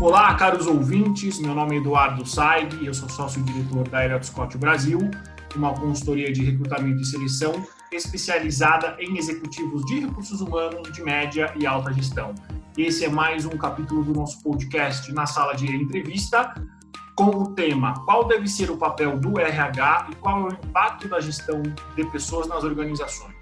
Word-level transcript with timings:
Olá, 0.00 0.34
caros 0.34 0.66
ouvintes. 0.66 1.38
Meu 1.38 1.54
nome 1.54 1.76
é 1.76 1.78
Eduardo 1.78 2.24
Saib, 2.24 2.86
eu 2.86 2.94
sou 2.94 3.06
sócio-diretor 3.06 3.86
da 3.86 4.02
Elliott 4.02 4.24
Scott 4.24 4.56
Brasil, 4.56 4.98
uma 5.54 5.74
consultoria 5.74 6.32
de 6.32 6.42
recrutamento 6.42 7.02
e 7.02 7.04
seleção 7.04 7.52
especializada 7.92 8.96
em 8.98 9.18
executivos 9.18 9.84
de 9.84 10.00
recursos 10.00 10.40
humanos 10.40 10.90
de 10.90 11.02
média 11.02 11.52
e 11.54 11.66
alta 11.66 11.92
gestão. 11.92 12.34
Esse 12.78 13.04
é 13.04 13.10
mais 13.10 13.44
um 13.44 13.50
capítulo 13.50 14.02
do 14.02 14.14
nosso 14.14 14.42
podcast 14.42 15.12
na 15.12 15.26
sala 15.26 15.52
de 15.52 15.66
entrevista, 15.66 16.54
com 17.14 17.26
o 17.26 17.54
tema 17.54 17.92
Qual 18.06 18.26
deve 18.26 18.48
ser 18.48 18.70
o 18.70 18.78
papel 18.78 19.18
do 19.18 19.38
RH 19.38 20.08
e 20.12 20.14
qual 20.14 20.40
é 20.40 20.44
o 20.44 20.52
impacto 20.54 21.08
da 21.08 21.20
gestão 21.20 21.60
de 21.94 22.06
pessoas 22.06 22.48
nas 22.48 22.64
organizações. 22.64 23.36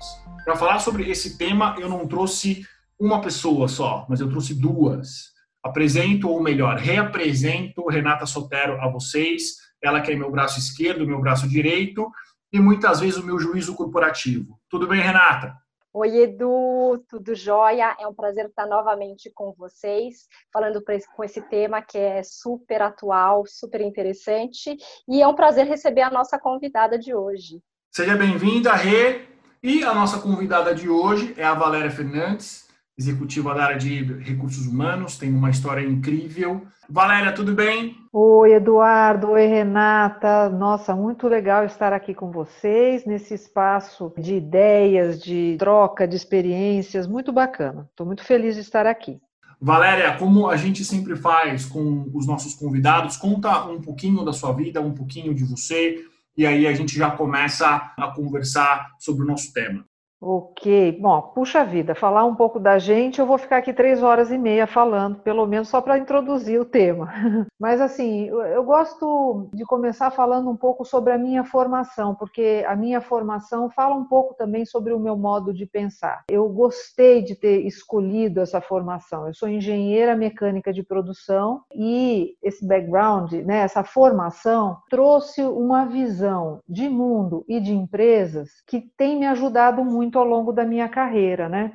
Para 0.45 0.57
falar 0.57 0.81
sobre 0.81 1.09
esse 1.09 1.39
tema, 1.39 1.77
eu 1.79 1.89
não 1.89 2.05
trouxe 2.09 2.67
uma 2.99 3.21
pessoa 3.21 3.69
só, 3.69 4.07
mas 4.09 4.21
eu 4.21 4.29
trouxe 4.29 4.55
duas. 4.55 5.33
Apresento, 5.63 6.29
ou 6.29 6.43
melhor, 6.43 6.77
reapresento 6.77 7.87
Renata 7.87 8.27
Sotero 8.27 8.81
a 8.81 8.89
vocês. 8.89 9.57
Ela 9.83 10.01
que 10.01 10.11
é 10.11 10.17
meu 10.17 10.31
braço 10.31 10.59
esquerdo, 10.59 11.07
meu 11.07 11.21
braço 11.21 11.49
direito 11.49 12.11
e 12.53 12.59
muitas 12.59 13.01
vezes 13.01 13.19
o 13.19 13.25
meu 13.25 13.39
juízo 13.39 13.75
corporativo. 13.75 14.59
Tudo 14.69 14.87
bem, 14.87 15.01
Renata? 15.01 15.55
Oi, 15.93 16.17
Edu, 16.19 17.03
tudo 17.09 17.35
jóia? 17.35 17.97
É 17.99 18.07
um 18.07 18.15
prazer 18.15 18.47
estar 18.47 18.67
novamente 18.67 19.31
com 19.35 19.53
vocês, 19.53 20.27
falando 20.53 20.83
com 21.15 21.25
esse 21.25 21.41
tema 21.43 21.83
que 21.83 21.99
é 21.99 22.23
super 22.23 22.83
atual, 22.83 23.45
super 23.47 23.81
interessante, 23.81 24.77
e 25.09 25.23
é 25.23 25.27
um 25.27 25.35
prazer 25.35 25.67
receber 25.67 26.03
a 26.03 26.11
nossa 26.11 26.39
convidada 26.39 26.99
de 26.99 27.15
hoje. 27.15 27.63
Seja 27.91 28.17
bem-vinda, 28.17 28.75
Rê, 28.75 29.23
e 29.63 29.83
a 29.83 29.95
nossa 29.95 30.21
convidada 30.21 30.75
de 30.75 30.89
hoje 30.89 31.35
é 31.37 31.45
a 31.45 31.55
Valéria 31.55 31.91
Fernandes, 31.91 32.68
executiva 32.99 33.55
da 33.55 33.65
área 33.65 33.79
de 33.79 34.03
recursos 34.21 34.67
humanos, 34.67 35.17
tem 35.17 35.33
uma 35.33 35.51
história 35.51 35.87
incrível. 35.87 36.67
Valéria, 36.91 37.33
tudo 37.33 37.55
bem? 37.55 37.95
Oi, 38.13 38.55
Eduardo. 38.55 39.31
Oi, 39.31 39.47
Renata. 39.47 40.49
Nossa, 40.49 40.97
muito 40.97 41.29
legal 41.29 41.65
estar 41.65 41.93
aqui 41.93 42.13
com 42.13 42.33
vocês 42.33 43.07
nesse 43.07 43.35
espaço 43.35 44.13
de 44.19 44.35
ideias, 44.35 45.23
de 45.23 45.57
troca 45.59 46.09
de 46.09 46.17
experiências. 46.17 47.07
Muito 47.07 47.33
bacana. 47.33 47.87
Estou 47.91 48.05
muito 48.05 48.25
feliz 48.25 48.57
de 48.57 48.63
estar 48.63 48.87
aqui. 48.87 49.21
Valéria, 49.61 50.17
como 50.17 50.49
a 50.49 50.57
gente 50.57 50.85
sempre 50.85 51.17
faz 51.17 51.67
com 51.67 52.09
os 52.15 52.27
nossos 52.27 52.55
convidados, 52.55 53.17
conta 53.17 53.65
um 53.67 53.81
pouquinho 53.81 54.25
da 54.25 54.33
sua 54.33 54.53
vida, 54.53 54.81
um 54.81 54.95
pouquinho 54.95 55.35
de 55.35 55.45
você, 55.45 56.05
e 56.37 56.47
aí 56.47 56.67
a 56.67 56.73
gente 56.73 56.97
já 56.97 57.11
começa 57.11 57.93
a 57.99 58.07
conversar 58.15 58.93
sobre 59.01 59.25
o 59.25 59.27
nosso 59.27 59.53
tema. 59.53 59.85
Ok, 60.21 60.99
bom, 61.01 61.23
puxa 61.33 61.65
vida, 61.65 61.95
falar 61.95 62.25
um 62.25 62.35
pouco 62.35 62.59
da 62.59 62.77
gente, 62.77 63.21
eu 63.21 63.27
vou 63.27 63.39
ficar 63.39 63.59
aqui 63.59 63.73
três 63.73 64.03
horas 64.03 64.33
e 64.33 64.37
meia 64.37 64.67
falando, 64.67 65.21
pelo 65.21 65.47
menos 65.47 65.69
só 65.69 65.81
para 65.81 65.97
introduzir 65.97 66.61
o 66.61 66.65
tema. 66.65 67.09
Mas 67.59 67.81
assim, 67.81 68.25
eu 68.27 68.65
gosto 68.65 69.49
de 69.55 69.65
começar 69.65 70.11
falando 70.11 70.51
um 70.51 70.57
pouco 70.57 70.85
sobre 70.85 71.13
a 71.13 71.19
minha 71.19 71.45
formação, 71.45 72.17
porque 72.17 72.65
a 72.67 72.75
minha 72.75 73.01
formação 73.01 73.71
fala 73.71 73.95
um 73.95 74.07
pouco 74.07 74.35
também 74.35 74.67
sobre 74.67 74.93
o 74.93 74.99
meu 74.99 75.17
modo 75.17 75.55
de 75.55 75.65
pensar. 75.65 76.25
Eu 76.29 76.49
gostei 76.49 77.23
de 77.23 77.37
ter 77.37 77.65
escolhido 77.65 78.41
essa 78.41 78.61
formação. 78.61 79.29
Eu 79.29 79.35
sou 79.35 79.49
engenheira 79.49 80.17
mecânica 80.17 80.73
de 80.73 80.83
produção 80.83 81.63
e 81.73 82.35
esse 82.43 82.67
background, 82.67 83.33
né, 83.35 83.59
essa 83.59 83.85
formação, 83.85 84.79
trouxe 84.91 85.43
uma 85.43 85.85
visão 85.85 86.59
de 86.69 86.89
mundo 86.89 87.45
e 87.49 87.61
de 87.61 87.73
empresas 87.73 88.51
que 88.67 88.81
tem 88.97 89.17
me 89.17 89.27
ajudado 89.27 89.85
muito 89.85 90.08
muito 90.09 90.19
ao 90.19 90.25
longo 90.25 90.53
da 90.53 90.65
minha 90.65 90.89
carreira, 90.89 91.51
né? 91.51 91.75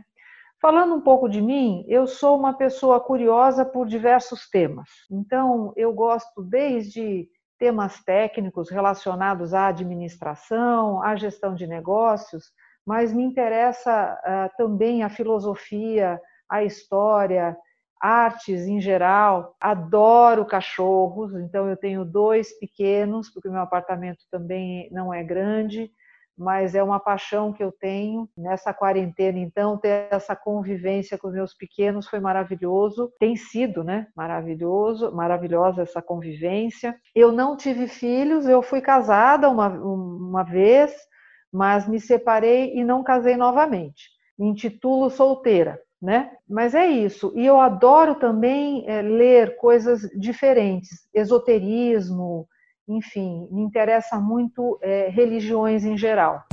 Falando 0.59 0.95
um 0.95 1.01
pouco 1.01 1.29
de 1.29 1.39
mim, 1.39 1.85
eu 1.87 2.07
sou 2.07 2.35
uma 2.35 2.53
pessoa 2.53 2.99
curiosa 2.99 3.63
por 3.63 3.85
diversos 3.85 4.49
temas. 4.49 4.89
Então, 5.11 5.71
eu 5.75 5.93
gosto 5.93 6.41
desde 6.41 7.27
temas 7.59 8.03
técnicos 8.03 8.71
relacionados 8.71 9.53
à 9.53 9.67
administração, 9.67 11.03
à 11.03 11.15
gestão 11.15 11.53
de 11.53 11.67
negócios, 11.67 12.45
mas 12.83 13.13
me 13.13 13.23
interessa 13.23 14.17
uh, 14.25 14.57
também 14.57 15.03
a 15.03 15.09
filosofia, 15.09 16.19
a 16.49 16.63
história, 16.63 17.55
artes 18.01 18.65
em 18.65 18.81
geral. 18.81 19.55
Adoro 19.61 20.43
cachorros, 20.43 21.35
então 21.35 21.69
eu 21.69 21.77
tenho 21.77 22.03
dois 22.03 22.57
pequenos, 22.57 23.29
porque 23.29 23.49
meu 23.49 23.61
apartamento 23.61 24.25
também 24.31 24.89
não 24.91 25.13
é 25.13 25.23
grande 25.23 25.91
mas 26.37 26.75
é 26.75 26.81
uma 26.81 26.99
paixão 26.99 27.53
que 27.53 27.63
eu 27.63 27.71
tenho 27.71 28.27
nessa 28.37 28.73
quarentena. 28.73 29.37
Então, 29.37 29.77
ter 29.77 30.07
essa 30.09 30.35
convivência 30.35 31.17
com 31.17 31.27
os 31.27 31.33
meus 31.33 31.53
pequenos 31.53 32.07
foi 32.07 32.19
maravilhoso. 32.19 33.11
Tem 33.19 33.35
sido, 33.35 33.83
né? 33.83 34.07
Maravilhoso, 34.15 35.13
maravilhosa 35.13 35.83
essa 35.83 36.01
convivência. 36.01 36.95
Eu 37.15 37.31
não 37.31 37.55
tive 37.55 37.87
filhos, 37.87 38.47
eu 38.47 38.61
fui 38.61 38.81
casada 38.81 39.49
uma, 39.49 39.67
uma 39.67 40.43
vez, 40.43 40.93
mas 41.51 41.87
me 41.87 41.99
separei 41.99 42.73
e 42.75 42.83
não 42.83 43.03
casei 43.03 43.37
novamente. 43.37 44.09
Me 44.37 44.47
intitulo 44.47 45.09
solteira. 45.09 45.79
Né? 46.01 46.31
Mas 46.49 46.75
é 46.75 46.85
isso. 46.85 47.31
E 47.33 47.45
eu 47.45 47.61
adoro 47.61 48.15
também 48.15 48.83
é, 48.89 49.01
ler 49.01 49.55
coisas 49.55 50.01
diferentes, 50.19 51.07
esoterismo, 51.13 52.45
enfim, 52.87 53.47
me 53.51 53.61
interessa 53.61 54.19
muito 54.19 54.77
é, 54.81 55.09
religiões 55.09 55.83
em 55.85 55.97
geral. 55.97 56.43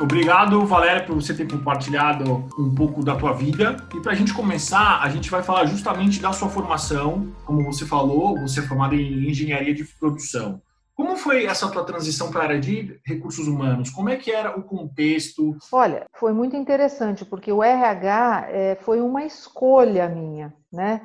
Obrigado, 0.00 0.66
Valéria, 0.66 1.04
por 1.04 1.14
você 1.14 1.32
ter 1.32 1.48
compartilhado 1.48 2.44
um 2.58 2.74
pouco 2.74 3.04
da 3.04 3.14
tua 3.14 3.32
vida. 3.32 3.76
E 3.94 4.00
para 4.00 4.12
a 4.12 4.14
gente 4.14 4.34
começar, 4.34 5.00
a 5.00 5.08
gente 5.08 5.30
vai 5.30 5.44
falar 5.44 5.64
justamente 5.66 6.20
da 6.20 6.32
sua 6.32 6.48
formação. 6.48 7.32
Como 7.44 7.64
você 7.64 7.86
falou, 7.86 8.36
você 8.40 8.60
é 8.60 8.62
formada 8.64 8.96
em 8.96 9.28
engenharia 9.28 9.72
de 9.72 9.84
produção. 9.84 10.60
Como 10.94 11.16
foi 11.16 11.46
essa 11.46 11.70
tua 11.70 11.84
transição 11.84 12.30
para 12.30 12.40
a 12.40 12.44
área 12.44 12.60
de 12.60 13.00
recursos 13.06 13.46
humanos? 13.46 13.90
Como 13.90 14.08
é 14.08 14.16
que 14.16 14.30
era 14.30 14.58
o 14.58 14.62
contexto? 14.62 15.56
Olha, 15.72 16.04
foi 16.14 16.32
muito 16.32 16.56
interessante, 16.56 17.24
porque 17.24 17.50
o 17.50 17.62
RH 17.62 18.46
é, 18.50 18.74
foi 18.82 19.00
uma 19.00 19.24
escolha 19.24 20.08
minha, 20.08 20.52
né? 20.70 21.00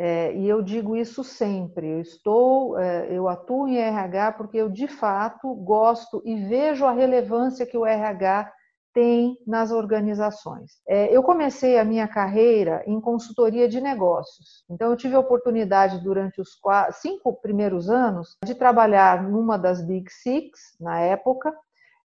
É, 0.00 0.32
e 0.32 0.48
eu 0.48 0.62
digo 0.62 0.96
isso 0.96 1.24
sempre. 1.24 1.88
Eu 1.88 2.00
estou, 2.00 2.78
é, 2.78 3.08
eu 3.10 3.28
atuo 3.28 3.66
em 3.66 3.78
RH 3.78 4.32
porque 4.32 4.56
eu 4.56 4.68
de 4.68 4.86
fato 4.86 5.52
gosto 5.56 6.22
e 6.24 6.36
vejo 6.46 6.86
a 6.86 6.92
relevância 6.92 7.66
que 7.66 7.76
o 7.76 7.84
RH 7.84 8.52
tem 8.94 9.36
nas 9.44 9.72
organizações. 9.72 10.80
É, 10.88 11.14
eu 11.14 11.22
comecei 11.22 11.78
a 11.78 11.84
minha 11.84 12.06
carreira 12.06 12.82
em 12.86 13.00
consultoria 13.00 13.68
de 13.68 13.80
negócios. 13.80 14.64
Então 14.70 14.90
eu 14.90 14.96
tive 14.96 15.16
a 15.16 15.20
oportunidade 15.20 16.02
durante 16.02 16.40
os 16.40 16.54
quatro, 16.54 16.94
cinco 16.94 17.32
primeiros 17.40 17.90
anos 17.90 18.36
de 18.44 18.54
trabalhar 18.54 19.24
numa 19.24 19.58
das 19.58 19.84
Big 19.84 20.10
Six 20.12 20.76
na 20.80 21.00
época, 21.00 21.52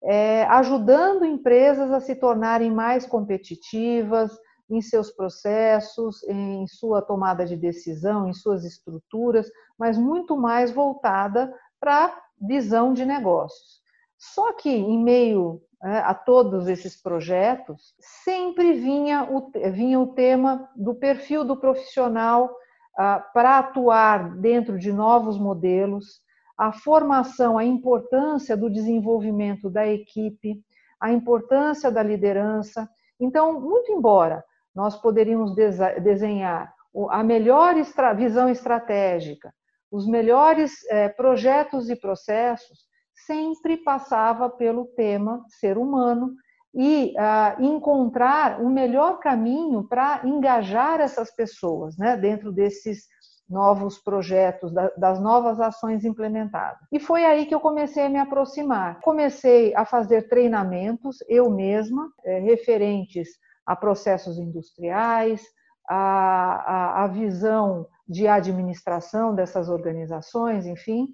é, 0.03 0.45
ajudando 0.45 1.27
empresas 1.27 1.93
a 1.93 2.01
se 2.01 2.15
tornarem 2.15 2.71
mais 2.71 3.07
competitivas 3.07 4.33
em 4.73 4.81
seus 4.81 5.11
processos, 5.11 6.23
em 6.25 6.67
sua 6.67 7.03
tomada 7.03 7.45
de 7.45 7.57
decisão, 7.57 8.27
em 8.27 8.33
suas 8.33 8.65
estruturas, 8.65 9.47
mas 9.79 9.99
muito 9.99 10.35
mais 10.35 10.71
voltada 10.71 11.55
para 11.79 12.19
visão 12.41 12.95
de 12.95 13.05
negócios. 13.05 13.83
Só 14.17 14.55
que, 14.55 14.71
em 14.71 15.03
meio 15.03 15.61
é, 15.85 15.99
a 15.99 16.15
todos 16.15 16.69
esses 16.69 16.97
projetos, 17.01 17.95
sempre 18.25 18.73
vinha 18.73 19.25
o, 19.25 19.51
vinha 19.73 20.01
o 20.01 20.15
tema 20.15 20.71
do 20.75 20.95
perfil 20.95 21.45
do 21.45 21.57
profissional 21.57 22.57
ah, 22.97 23.19
para 23.35 23.59
atuar 23.59 24.37
dentro 24.37 24.79
de 24.79 24.91
novos 24.91 25.39
modelos, 25.39 26.23
a 26.57 26.73
formação, 26.73 27.59
a 27.59 27.65
importância 27.65 28.57
do 28.57 28.71
desenvolvimento 28.71 29.69
da 29.69 29.87
equipe, 29.87 30.63
a 31.01 31.13
importância 31.13 31.91
da 31.91 32.03
liderança. 32.03 32.89
Então, 33.21 33.61
muito 33.61 33.93
embora 33.93 34.43
nós 34.75 34.97
poderíamos 34.97 35.55
desenhar 35.55 36.73
a 37.11 37.23
melhor 37.23 37.75
visão 38.17 38.49
estratégica, 38.49 39.53
os 39.91 40.07
melhores 40.07 40.73
é, 40.91 41.09
projetos 41.09 41.89
e 41.89 41.97
processos, 41.97 42.87
sempre 43.27 43.77
passava 43.79 44.49
pelo 44.49 44.87
tema 44.87 45.45
ser 45.49 45.79
humano 45.79 46.35
e 46.75 47.15
ah, 47.19 47.57
encontrar 47.61 48.61
o 48.61 48.71
melhor 48.71 49.19
caminho 49.19 49.87
para 49.87 50.23
engajar 50.25 51.01
essas 51.01 51.35
pessoas 51.35 51.97
né, 51.99 52.17
dentro 52.17 52.51
desses 52.51 53.07
novos 53.49 53.99
projetos, 53.99 54.73
das 54.97 55.21
novas 55.21 55.61
ações 55.61 56.05
implementadas. 56.05 56.81
E 56.91 56.99
foi 56.99 57.25
aí 57.25 57.45
que 57.45 57.55
eu 57.55 57.61
comecei 57.61 58.07
a 58.07 58.09
me 58.09 58.19
aproximar. 58.19 58.99
Comecei 59.01 59.75
a 59.75 59.85
fazer 59.85 60.29
treinamentos, 60.29 61.19
eu 61.29 61.51
mesma, 61.51 62.11
é, 62.25 62.39
referentes 62.39 63.29
a 63.67 63.77
processos 63.77 64.39
industriais, 64.39 65.43
a, 65.89 65.95
a, 65.95 67.05
a 67.05 67.07
visão 67.09 67.87
de 68.09 68.27
administração 68.29 69.35
dessas 69.35 69.69
organizações, 69.69 70.67
enfim, 70.67 71.09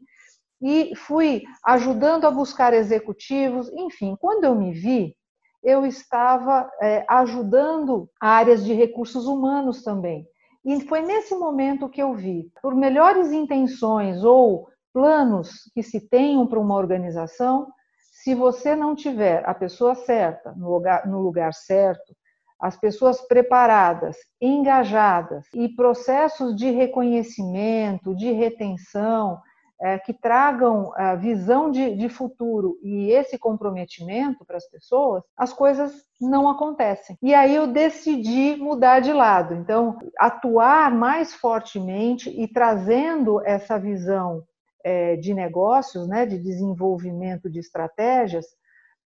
e 0.60 0.94
fui 0.96 1.44
ajudando 1.64 2.26
a 2.26 2.30
buscar 2.30 2.74
executivos, 2.74 3.70
enfim, 3.72 4.16
quando 4.20 4.44
eu 4.44 4.54
me 4.54 4.72
vi, 4.72 5.14
eu 5.62 5.86
estava 5.86 6.68
é, 6.80 7.04
ajudando 7.08 8.08
áreas 8.20 8.64
de 8.64 8.72
recursos 8.72 9.26
humanos 9.26 9.82
também. 9.82 10.26
E 10.64 10.80
foi 10.86 11.00
nesse 11.00 11.34
momento 11.34 11.88
que 11.88 12.02
eu 12.02 12.14
vi, 12.14 12.50
por 12.60 12.74
melhores 12.74 13.32
intenções 13.32 14.22
ou 14.24 14.68
planos 14.92 15.70
que 15.74 15.82
se 15.82 16.00
tenham 16.08 16.46
para 16.46 16.58
uma 16.58 16.74
organização, 16.74 17.68
se 18.10 18.34
você 18.34 18.74
não 18.74 18.96
tiver 18.96 19.48
a 19.48 19.54
pessoa 19.54 19.94
certa 19.94 20.52
no 20.56 20.70
lugar, 20.70 21.06
no 21.06 21.20
lugar 21.20 21.54
certo, 21.54 22.14
as 22.60 22.76
pessoas 22.76 23.20
preparadas, 23.20 24.16
engajadas 24.40 25.46
e 25.54 25.68
processos 25.68 26.56
de 26.56 26.70
reconhecimento, 26.70 28.14
de 28.14 28.32
retenção, 28.32 29.40
é, 29.80 29.98
que 29.98 30.12
tragam 30.12 30.92
a 30.96 31.14
visão 31.14 31.70
de, 31.70 31.94
de 31.94 32.08
futuro 32.08 32.78
e 32.82 33.10
esse 33.12 33.38
comprometimento 33.38 34.44
para 34.44 34.56
as 34.56 34.68
pessoas, 34.68 35.22
as 35.36 35.52
coisas 35.52 35.92
não 36.20 36.48
acontecem. 36.48 37.16
E 37.22 37.32
aí 37.32 37.54
eu 37.54 37.68
decidi 37.68 38.56
mudar 38.56 39.00
de 39.00 39.12
lado. 39.12 39.54
Então, 39.54 39.96
atuar 40.18 40.90
mais 40.90 41.32
fortemente 41.32 42.28
e 42.28 42.48
trazendo 42.48 43.40
essa 43.46 43.78
visão 43.78 44.42
é, 44.82 45.16
de 45.16 45.32
negócios, 45.32 46.08
né, 46.08 46.26
de 46.26 46.38
desenvolvimento 46.38 47.48
de 47.48 47.60
estratégias, 47.60 48.46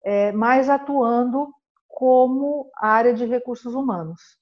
é, 0.04 0.32
mais 0.34 0.70
atuando 0.70 1.48
como 1.90 2.70
área 2.80 3.14
de 3.14 3.26
recursos 3.26 3.74
humanos. 3.74 4.38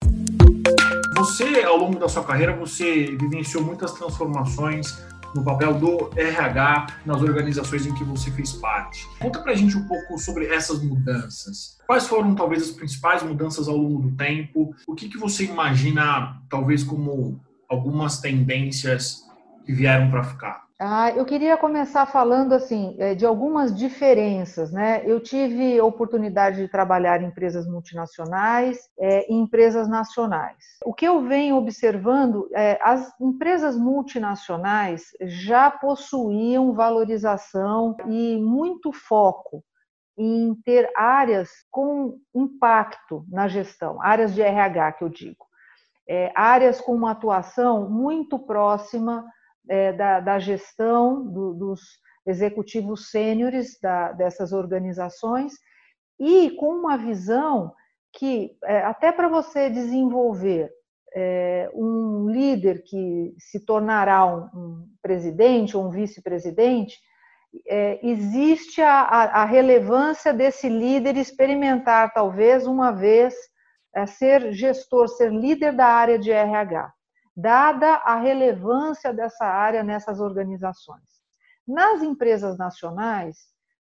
Você, 1.15 1.63
ao 1.63 1.77
longo 1.77 1.97
da 1.97 2.07
sua 2.07 2.23
carreira, 2.23 2.55
você 2.55 3.15
vivenciou 3.19 3.63
muitas 3.63 3.93
transformações 3.93 4.95
no 5.33 5.43
papel 5.43 5.73
do 5.73 6.09
RH 6.15 6.87
nas 7.05 7.21
organizações 7.21 7.85
em 7.85 7.93
que 7.93 8.03
você 8.03 8.29
fez 8.31 8.53
parte. 8.53 9.07
Conta 9.19 9.39
pra 9.39 9.55
gente 9.55 9.77
um 9.77 9.87
pouco 9.87 10.17
sobre 10.19 10.47
essas 10.47 10.81
mudanças. 10.83 11.77
Quais 11.85 12.07
foram, 12.07 12.35
talvez, 12.35 12.63
as 12.63 12.71
principais 12.71 13.23
mudanças 13.23 13.67
ao 13.67 13.77
longo 13.77 14.01
do 14.01 14.15
tempo? 14.15 14.75
O 14.85 14.93
que, 14.93 15.09
que 15.09 15.17
você 15.17 15.45
imagina, 15.45 16.41
talvez, 16.49 16.83
como 16.83 17.39
algumas 17.67 18.19
tendências 18.19 19.23
que 19.65 19.73
vieram 19.73 20.09
para 20.09 20.23
ficar? 20.23 20.66
Ah, 20.79 21.09
eu 21.09 21.25
queria 21.25 21.57
começar 21.57 22.05
falando 22.05 22.53
assim 22.53 22.95
é, 22.99 23.15
de 23.15 23.25
algumas 23.25 23.75
diferenças, 23.75 24.71
né? 24.71 25.01
Eu 25.05 25.19
tive 25.19 25.81
oportunidade 25.81 26.57
de 26.57 26.67
trabalhar 26.67 27.19
em 27.19 27.27
empresas 27.27 27.65
multinacionais 27.65 28.87
é, 28.99 29.31
e 29.31 29.33
empresas 29.33 29.87
nacionais. 29.87 30.63
O 30.85 30.93
que 30.93 31.07
eu 31.07 31.23
venho 31.23 31.55
observando 31.55 32.47
é 32.53 32.77
as 32.79 33.11
empresas 33.19 33.75
multinacionais 33.75 35.05
já 35.19 35.71
possuíam 35.71 36.73
valorização 36.73 37.97
e 38.05 38.37
muito 38.37 38.91
foco 38.91 39.63
em 40.15 40.53
ter 40.63 40.91
áreas 40.95 41.49
com 41.71 42.19
impacto 42.35 43.25
na 43.29 43.47
gestão, 43.47 43.99
áreas 43.99 44.31
de 44.31 44.43
RH 44.43 44.91
que 44.91 45.03
eu 45.03 45.09
digo, 45.09 45.43
é, 46.07 46.31
áreas 46.35 46.79
com 46.79 46.93
uma 46.93 47.11
atuação 47.11 47.89
muito 47.89 48.37
próxima 48.37 49.25
é, 49.69 49.93
da, 49.93 50.19
da, 50.19 50.39
gestão 50.39 51.25
do, 51.25 51.53
dos 51.53 51.81
executivos 52.25 53.09
sêniores 53.09 53.79
dessas 54.17 54.51
organizações 54.51 55.53
e 56.19 56.51
com 56.51 56.73
uma 56.75 56.97
visão 56.97 57.73
que, 58.13 58.57
é, 58.63 58.79
até 58.83 59.11
para 59.11 59.27
você 59.27 59.69
desenvolver 59.69 60.71
é, 61.15 61.69
um 61.73 62.29
líder 62.29 62.83
que 62.83 63.33
se 63.37 63.65
tornará 63.65 64.25
um, 64.25 64.49
um 64.53 64.87
presidente 65.01 65.77
ou 65.77 65.85
um 65.85 65.89
vice-presidente, 65.89 66.97
é, 67.67 67.99
existe 68.05 68.81
a, 68.81 69.01
a, 69.01 69.45
relevância 69.45 70.33
desse 70.33 70.67
líder 70.67 71.15
experimentar, 71.15 72.13
talvez, 72.13 72.67
uma 72.67 72.91
vez, 72.91 73.33
é, 73.95 74.05
ser 74.05 74.51
gestor, 74.51 75.07
ser 75.07 75.31
líder 75.31 75.73
da 75.73 75.85
área 75.87 76.19
de 76.19 76.31
RH 76.31 76.91
dada 77.37 77.97
a 77.97 78.15
relevância 78.15 79.13
dessa 79.13 79.45
área 79.45 79.83
nessas 79.83 80.19
organizações. 80.19 81.21
Nas 81.67 82.01
empresas 82.01 82.57
nacionais, 82.57 83.37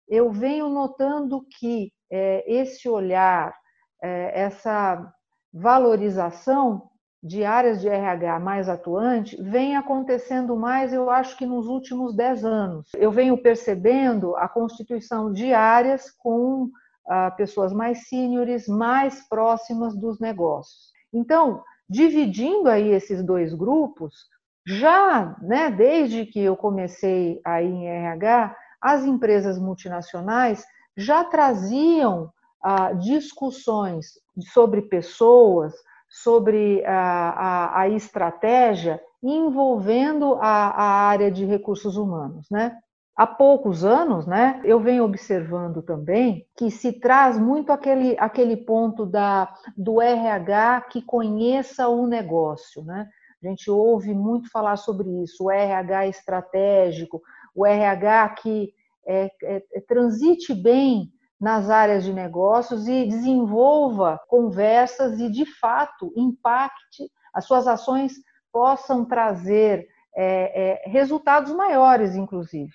eu 0.07 0.31
venho 0.31 0.69
notando 0.69 1.45
que 1.59 1.92
é, 2.09 2.44
esse 2.50 2.88
olhar, 2.88 3.53
é, 4.01 4.42
essa 4.42 5.13
valorização 5.53 6.89
de 7.21 7.44
áreas 7.44 7.81
de 7.81 7.89
RH 7.89 8.39
mais 8.39 8.69
atuante 8.69 9.42
vem 9.44 9.75
acontecendo 9.75 10.56
mais, 10.56 10.94
eu 10.94 11.09
acho 11.09 11.38
que 11.38 11.45
nos 11.45 11.68
últimos 11.68 12.15
dez 12.15 12.44
anos. 12.44 12.89
Eu 12.95 13.12
venho 13.12 13.38
percebendo 13.38 14.36
a 14.38 14.48
constituição 14.48 15.31
de 15.31 15.53
áreas 15.53 16.09
com 16.09 16.71
ah, 17.07 17.30
pessoas 17.31 17.74
mais 17.74 18.07
sêniores, 18.07 18.68
mais 18.68 19.27
próximas 19.27 19.95
dos 19.95 20.19
negócios. 20.19 20.92
Então, 21.13 21.63
dividindo 21.92 22.70
aí 22.70 22.90
esses 22.90 23.22
dois 23.22 23.54
grupos, 23.54 24.30
já, 24.66 25.36
né, 25.42 25.70
desde 25.70 26.26
que 26.26 26.40
eu 26.40 26.56
comecei 26.56 27.42
aí 27.44 27.68
em 27.68 27.86
RH, 27.86 28.56
as 28.80 29.04
empresas 29.04 29.60
multinacionais 29.60 30.66
já 30.96 31.26
traziam 31.26 32.32
ah, 32.64 32.94
discussões 32.94 34.14
sobre 34.54 34.84
pessoas, 34.84 35.74
sobre 36.08 36.82
a, 36.86 37.30
a, 37.30 37.82
a 37.82 37.90
estratégia 37.90 39.02
envolvendo 39.22 40.36
a, 40.36 40.70
a, 40.70 40.84
área 41.10 41.30
de 41.30 41.44
recursos 41.46 41.98
humanos, 41.98 42.50
né? 42.50 42.78
Há 43.16 43.28
poucos 43.28 43.84
anos, 43.84 44.25
né, 44.25 44.62
eu 44.63 44.80
venho 44.80 45.04
observando 45.04 45.81
também 45.81 46.48
que 46.58 46.72
se 46.72 46.94
traz 46.94 47.38
muito 47.38 47.72
aquele, 47.72 48.16
aquele 48.18 48.56
ponto 48.56 49.06
da, 49.06 49.54
do 49.78 50.02
RH 50.02 50.81
que 50.90 51.02
conheça 51.02 51.88
o 51.90 52.08
negócio. 52.08 52.84
Né? 52.84 53.08
A 53.44 53.48
gente 53.48 53.69
ouve 53.69 54.13
muito 54.13 54.50
falar 54.50 54.78
sobre 54.78 55.10
isso, 55.24 55.46
o 55.46 55.52
RH 55.52 56.08
estratégico, 56.08 57.22
o 57.54 57.66
RH 57.66 58.30
que 58.30 58.74
é, 59.06 59.25
é, 59.44 59.63
é, 59.74 59.81
transite 59.81 60.54
bem 60.54 61.12
nas 61.40 61.69
áreas 61.69 62.04
de 62.04 62.13
negócios 62.13 62.88
e 62.88 63.06
desenvolva 63.06 64.19
conversas 64.28 65.19
e, 65.19 65.30
de 65.30 65.46
fato, 65.60 66.13
impacte, 66.16 67.12
as 67.34 67.46
suas 67.46 67.68
ações 67.68 68.13
possam 68.54 69.04
trazer 69.06 69.88
é, 70.16 70.84
é 70.86 70.90
resultados 70.90 71.52
maiores, 71.54 72.16
inclusive. 72.16 72.72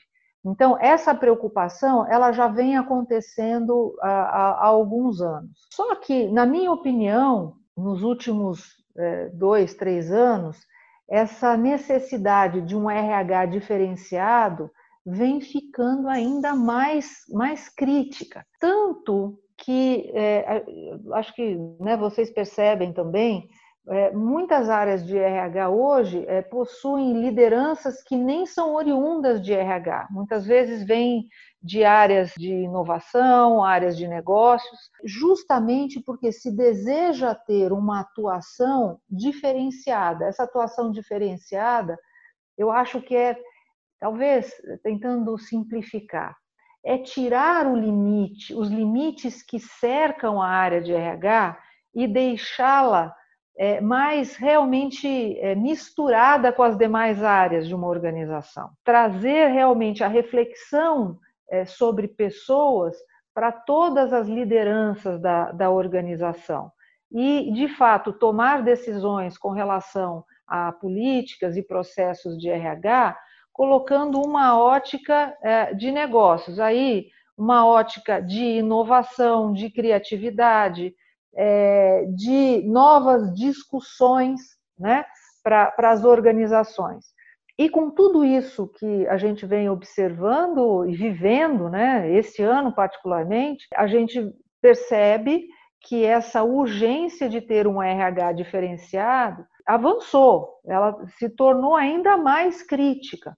Então, 0.46 0.78
essa 0.80 1.14
preocupação 1.14 2.06
ela 2.06 2.30
já 2.30 2.46
vem 2.46 2.76
acontecendo 2.76 3.96
há, 4.00 4.08
há, 4.08 4.66
alguns 4.66 5.20
anos. 5.20 5.50
Só 5.72 5.96
que, 5.96 6.28
na 6.28 6.46
minha 6.46 6.70
opinião, 6.70 7.56
nos 7.76 8.02
últimos 8.02 8.76
é, 8.96 9.28
dois, 9.30 9.74
três 9.74 10.10
anos, 10.12 10.58
essa 11.08 11.56
necessidade 11.56 12.60
de 12.60 12.76
um 12.76 12.88
RH 12.88 13.46
diferenciado 13.46 14.70
vem 15.04 15.40
ficando 15.40 16.08
ainda 16.08 16.54
mais, 16.54 17.24
mais 17.30 17.68
crítica. 17.68 18.44
Tanto 18.60 19.38
que, 19.56 20.10
é, 20.14 20.64
acho 21.12 21.34
que 21.34 21.56
né, 21.80 21.96
vocês 21.96 22.30
percebem 22.30 22.92
também, 22.92 23.48
é, 23.88 24.10
muitas 24.12 24.68
áreas 24.68 25.06
de 25.06 25.16
RH 25.16 25.70
hoje 25.70 26.24
é, 26.26 26.42
possuem 26.42 27.20
lideranças 27.20 28.02
que 28.02 28.16
nem 28.16 28.44
são 28.44 28.74
oriundas 28.74 29.40
de 29.40 29.52
RH. 29.52 30.08
Muitas 30.10 30.44
vezes 30.44 30.84
vêm 30.84 31.28
de 31.62 31.84
áreas 31.84 32.32
de 32.36 32.52
inovação, 32.52 33.62
áreas 33.62 33.96
de 33.96 34.08
negócios, 34.08 34.90
justamente 35.04 36.00
porque 36.00 36.32
se 36.32 36.50
deseja 36.54 37.34
ter 37.34 37.72
uma 37.72 38.00
atuação 38.00 38.98
diferenciada. 39.08 40.26
Essa 40.26 40.42
atuação 40.42 40.90
diferenciada, 40.90 41.96
eu 42.58 42.72
acho 42.72 43.00
que 43.00 43.14
é, 43.14 43.38
talvez, 44.00 44.52
tentando 44.82 45.38
simplificar, 45.38 46.36
é 46.84 46.98
tirar 46.98 47.66
o 47.66 47.76
limite, 47.76 48.52
os 48.54 48.68
limites 48.68 49.42
que 49.42 49.60
cercam 49.60 50.42
a 50.42 50.48
área 50.48 50.80
de 50.80 50.92
RH 50.92 51.58
e 51.94 52.06
deixá-la 52.06 53.14
é, 53.58 53.80
mais 53.80 54.36
realmente 54.36 55.38
é, 55.40 55.54
misturada 55.54 56.52
com 56.52 56.62
as 56.62 56.76
demais 56.76 57.22
áreas 57.22 57.66
de 57.66 57.74
uma 57.74 57.88
organização. 57.88 58.70
Trazer 58.84 59.48
realmente 59.48 60.04
a 60.04 60.08
reflexão 60.08 61.18
é, 61.48 61.64
sobre 61.64 62.06
pessoas 62.06 62.96
para 63.34 63.50
todas 63.52 64.12
as 64.12 64.28
lideranças 64.28 65.20
da, 65.20 65.52
da 65.52 65.70
organização. 65.70 66.70
E, 67.10 67.50
de 67.52 67.68
fato, 67.68 68.12
tomar 68.12 68.62
decisões 68.62 69.38
com 69.38 69.50
relação 69.50 70.24
a 70.46 70.72
políticas 70.72 71.56
e 71.56 71.62
processos 71.62 72.38
de 72.38 72.48
RH, 72.48 73.16
colocando 73.52 74.20
uma 74.20 74.58
ótica 74.58 75.36
é, 75.42 75.72
de 75.72 75.90
negócios. 75.90 76.60
Aí, 76.60 77.08
uma 77.36 77.66
ótica 77.66 78.20
de 78.20 78.58
inovação, 78.58 79.52
de 79.52 79.70
criatividade, 79.70 80.94
é, 81.36 82.06
de 82.14 82.62
novas 82.66 83.34
discussões 83.34 84.40
né, 84.78 85.04
para 85.42 85.90
as 85.90 86.04
organizações. 86.04 87.04
E 87.58 87.70
com 87.70 87.90
tudo 87.90 88.24
isso 88.24 88.68
que 88.68 89.06
a 89.08 89.16
gente 89.16 89.46
vem 89.46 89.70
observando 89.70 90.86
e 90.86 90.94
vivendo, 90.94 91.70
né, 91.70 92.12
esse 92.12 92.42
ano 92.42 92.72
particularmente, 92.72 93.66
a 93.74 93.86
gente 93.86 94.20
percebe 94.60 95.46
que 95.80 96.04
essa 96.04 96.42
urgência 96.42 97.28
de 97.28 97.40
ter 97.40 97.66
um 97.66 97.82
RH 97.82 98.32
diferenciado 98.32 99.46
avançou, 99.66 100.60
ela 100.66 100.96
se 101.18 101.28
tornou 101.28 101.74
ainda 101.74 102.16
mais 102.16 102.62
crítica. 102.62 103.36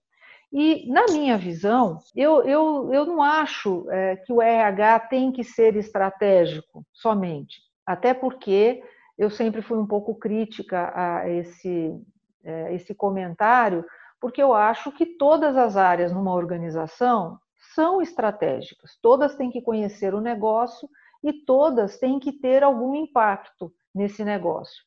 E, 0.53 0.91
na 0.91 1.05
minha 1.11 1.37
visão, 1.37 1.99
eu, 2.17 2.43
eu, 2.43 2.91
eu 2.93 3.05
não 3.05 3.23
acho 3.23 3.89
é, 3.91 4.17
que 4.17 4.33
o 4.33 4.41
RH 4.41 5.01
tem 5.01 5.31
que 5.31 5.45
ser 5.45 5.77
estratégico 5.77 6.85
somente, 6.93 7.61
até 7.89 8.13
porque 8.13 8.83
eu 9.17 9.31
sempre 9.31 9.63
fui 9.63 9.79
um 9.79 9.87
pouco 9.87 10.15
crítica 10.15 10.93
a 10.95 11.27
esse, 11.27 11.99
é, 12.45 12.75
esse 12.75 12.95
comentário, 12.95 13.83
porque 14.21 14.43
eu 14.43 14.53
acho 14.53 14.93
que 14.93 15.07
todas 15.07 15.57
as 15.57 15.75
áreas 15.75 16.13
numa 16.13 16.35
organização 16.35 17.39
são 17.75 18.03
estratégicas, 18.03 18.99
todas 19.01 19.37
têm 19.37 19.51
que 19.51 19.63
conhecer 19.63 20.13
o 20.13 20.21
negócio 20.21 20.87
e 21.25 21.33
todas 21.33 21.99
têm 21.99 22.19
que 22.19 22.31
ter 22.31 22.63
algum 22.63 22.95
impacto 22.95 23.73
nesse 23.95 24.23
negócio. 24.23 24.85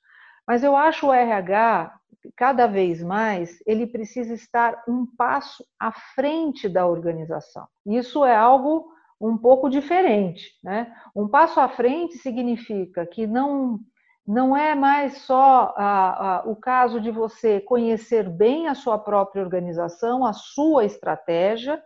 Mas 0.47 0.63
eu 0.63 0.75
acho 0.75 1.07
o 1.07 1.13
RH, 1.13 1.91
cada 2.35 2.67
vez 2.67 3.01
mais, 3.01 3.57
ele 3.65 3.87
precisa 3.87 4.35
estar 4.35 4.83
um 4.87 5.07
passo 5.17 5.65
à 5.79 5.91
frente 5.91 6.69
da 6.69 6.85
organização. 6.85 7.67
Isso 7.83 8.23
é 8.23 8.35
algo 8.35 8.93
um 9.21 9.37
pouco 9.37 9.69
diferente. 9.69 10.51
Né? 10.63 10.93
Um 11.15 11.27
passo 11.27 11.59
à 11.59 11.69
frente 11.69 12.17
significa 12.17 13.05
que 13.05 13.27
não, 13.27 13.79
não 14.27 14.57
é 14.57 14.73
mais 14.73 15.19
só 15.19 15.73
a, 15.77 16.39
a, 16.39 16.43
o 16.45 16.55
caso 16.55 16.99
de 16.99 17.11
você 17.11 17.61
conhecer 17.61 18.27
bem 18.27 18.67
a 18.67 18.75
sua 18.75 18.97
própria 18.97 19.43
organização, 19.43 20.25
a 20.25 20.33
sua 20.33 20.85
estratégia, 20.85 21.81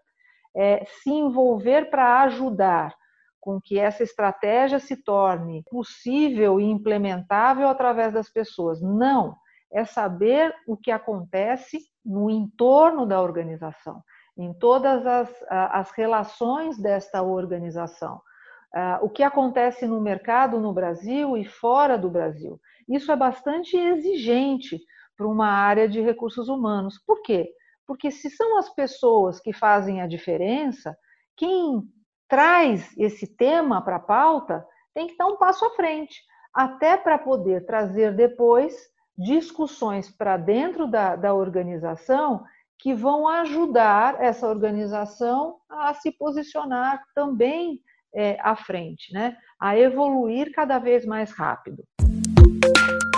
é, 0.56 0.86
se 0.86 1.10
envolver 1.10 1.90
para 1.90 2.22
ajudar 2.24 2.96
com 3.42 3.62
que 3.62 3.78
essa 3.78 4.02
estratégia 4.02 4.80
se 4.80 4.96
torne 5.04 5.64
possível 5.70 6.60
e 6.60 6.64
implementável 6.64 7.68
através 7.68 8.12
das 8.12 8.30
pessoas. 8.30 8.82
Não, 8.82 9.36
é 9.72 9.86
saber 9.86 10.56
o 10.66 10.76
que 10.76 10.90
acontece 10.90 11.80
no 12.04 12.30
entorno 12.30 13.06
da 13.06 13.22
organização, 13.22 14.02
em 14.38 14.54
todas 14.54 15.06
as, 15.06 15.30
as 15.50 15.92
relações 15.92 16.78
desta 16.78 17.22
organização. 17.22 18.22
O 19.02 19.10
que 19.10 19.24
acontece 19.24 19.88
no 19.88 20.02
mercado 20.02 20.60
no 20.60 20.74
Brasil 20.74 21.38
e 21.38 21.46
fora 21.46 21.98
do 21.98 22.10
Brasil. 22.10 22.60
Isso 22.90 23.12
é 23.12 23.16
bastante 23.16 23.78
exigente 23.78 24.82
para 25.16 25.28
uma 25.28 25.48
área 25.48 25.88
de 25.88 26.02
recursos 26.02 26.50
humanos. 26.50 27.00
Por 27.08 27.22
quê? 27.22 27.50
Porque 27.88 28.12
se 28.12 28.30
são 28.30 28.58
as 28.58 28.70
pessoas 28.70 29.40
que 29.40 29.54
fazem 29.54 30.02
a 30.02 30.08
diferença, 30.08 30.96
quem 31.38 31.84
traz 32.28 32.96
esse 32.98 33.28
tema 33.28 33.82
para 33.82 33.98
a 33.98 34.00
pauta 34.00 34.66
tem 34.94 35.08
que 35.08 35.14
estar 35.14 35.28
um 35.28 35.38
passo 35.38 35.66
à 35.66 35.70
frente, 35.72 36.22
até 36.54 36.98
para 36.98 37.18
poder 37.18 37.66
trazer 37.66 38.14
depois 38.16 38.76
discussões 39.18 40.10
para 40.10 40.36
dentro 40.38 40.88
da, 40.88 41.16
da 41.16 41.34
organização 41.34 42.44
que 42.80 42.94
vão 42.94 43.28
ajudar 43.28 44.22
essa 44.22 44.48
organização 44.48 45.58
a 45.70 45.94
se 45.94 46.12
posicionar 46.12 47.02
também 47.14 47.80
é, 48.14 48.38
à 48.42 48.56
frente, 48.56 49.14
né? 49.14 49.38
a 49.60 49.78
evoluir 49.78 50.52
cada 50.54 50.80
vez 50.80 51.06
mais 51.06 51.32
rápido. 51.32 51.84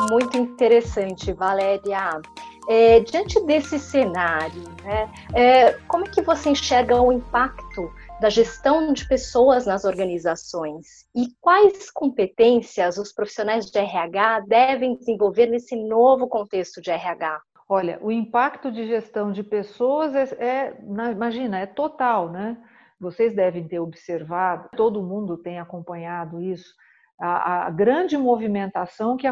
Muito 0.09 0.37
interessante, 0.37 1.33
Valéria. 1.33 2.21
É, 2.69 2.99
diante 2.99 3.39
desse 3.45 3.79
cenário, 3.79 4.63
né, 4.83 5.09
é, 5.33 5.71
como 5.87 6.05
é 6.05 6.09
que 6.09 6.21
você 6.21 6.49
enxerga 6.49 7.01
o 7.01 7.13
impacto 7.13 7.89
da 8.19 8.29
gestão 8.29 8.91
de 8.91 9.07
pessoas 9.07 9.65
nas 9.65 9.85
organizações 9.85 11.05
e 11.15 11.27
quais 11.39 11.89
competências 11.91 12.97
os 12.97 13.13
profissionais 13.13 13.67
de 13.67 13.77
RH 13.77 14.41
devem 14.47 14.97
desenvolver 14.97 15.45
nesse 15.45 15.75
novo 15.75 16.27
contexto 16.27 16.81
de 16.81 16.91
RH? 16.91 17.41
Olha, 17.69 17.99
o 18.01 18.11
impacto 18.11 18.71
de 18.71 18.87
gestão 18.87 19.31
de 19.31 19.43
pessoas 19.43 20.15
é, 20.15 20.23
é 20.39 20.77
imagina, 21.11 21.59
é 21.59 21.65
total, 21.65 22.29
né? 22.29 22.57
Vocês 22.99 23.35
devem 23.35 23.67
ter 23.67 23.79
observado, 23.79 24.69
todo 24.75 25.03
mundo 25.03 25.37
tem 25.37 25.59
acompanhado 25.59 26.41
isso, 26.41 26.73
a, 27.19 27.67
a 27.67 27.69
grande 27.69 28.17
movimentação 28.17 29.17
que, 29.17 29.27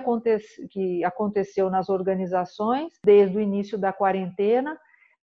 que 0.69 1.03
aconteceu 1.03 1.69
nas 1.69 1.87
organizações 1.89 2.91
desde 3.03 3.37
o 3.37 3.41
início 3.41 3.77
da 3.77 3.93
quarentena 3.93 4.77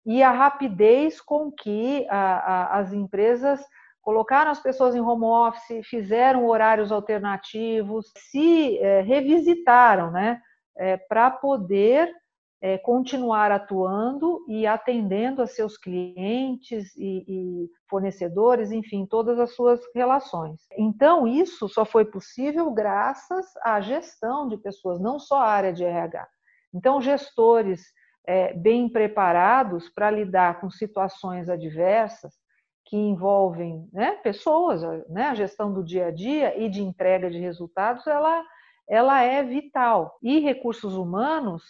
e 0.05 0.23
a 0.23 0.31
rapidez 0.31 1.21
com 1.21 1.50
que 1.50 2.07
a, 2.11 2.19
a, 2.19 2.79
as 2.79 2.93
empresas 2.93 3.65
colocaram 4.03 4.50
as 4.50 4.61
pessoas 4.61 4.95
em 4.95 5.00
home 5.00 5.25
office, 5.25 5.87
fizeram 5.87 6.47
horários 6.47 6.91
alternativos, 6.91 8.11
se 8.17 8.79
é, 8.79 9.00
revisitaram, 9.03 10.11
né, 10.11 10.41
é, 10.77 10.97
para 10.97 11.31
poder 11.31 12.11
é, 12.61 12.77
continuar 12.77 13.53
atuando 13.53 14.45
e 14.49 14.67
atendendo 14.67 15.41
a 15.41 15.47
seus 15.47 15.79
clientes 15.79 16.95
e, 16.97 17.25
e, 17.29 17.71
fornecedores, 17.88 18.73
enfim, 18.73 19.07
todas 19.07 19.38
as 19.38 19.55
suas 19.55 19.81
relações. 19.95 20.61
Então, 20.77 21.27
isso 21.27 21.69
só 21.69 21.85
foi 21.85 22.05
possível 22.05 22.71
graças 22.73 23.47
à 23.62 23.81
gestão 23.81 24.49
de 24.49 24.57
pessoas, 24.57 25.00
não 25.00 25.19
só 25.19 25.41
a 25.41 25.49
área 25.49 25.73
de 25.73 25.85
RH. 25.85 26.27
Então, 26.75 27.00
gestores 27.00 27.83
é, 28.27 28.53
bem 28.53 28.88
preparados 28.88 29.88
para 29.88 30.11
lidar 30.11 30.61
com 30.61 30.69
situações 30.69 31.49
adversas 31.49 32.35
que 32.85 32.97
envolvem 32.97 33.88
né, 33.93 34.12
pessoas, 34.23 34.83
né, 35.09 35.27
a 35.29 35.35
gestão 35.35 35.73
do 35.73 35.85
dia 35.85 36.07
a 36.07 36.11
dia 36.11 36.59
e 36.59 36.69
de 36.69 36.83
entrega 36.83 37.31
de 37.31 37.38
resultados, 37.38 38.07
ela, 38.07 38.43
ela 38.88 39.23
é 39.23 39.43
vital. 39.43 40.19
E 40.23 40.41
recursos 40.41 40.95
humanos, 40.95 41.62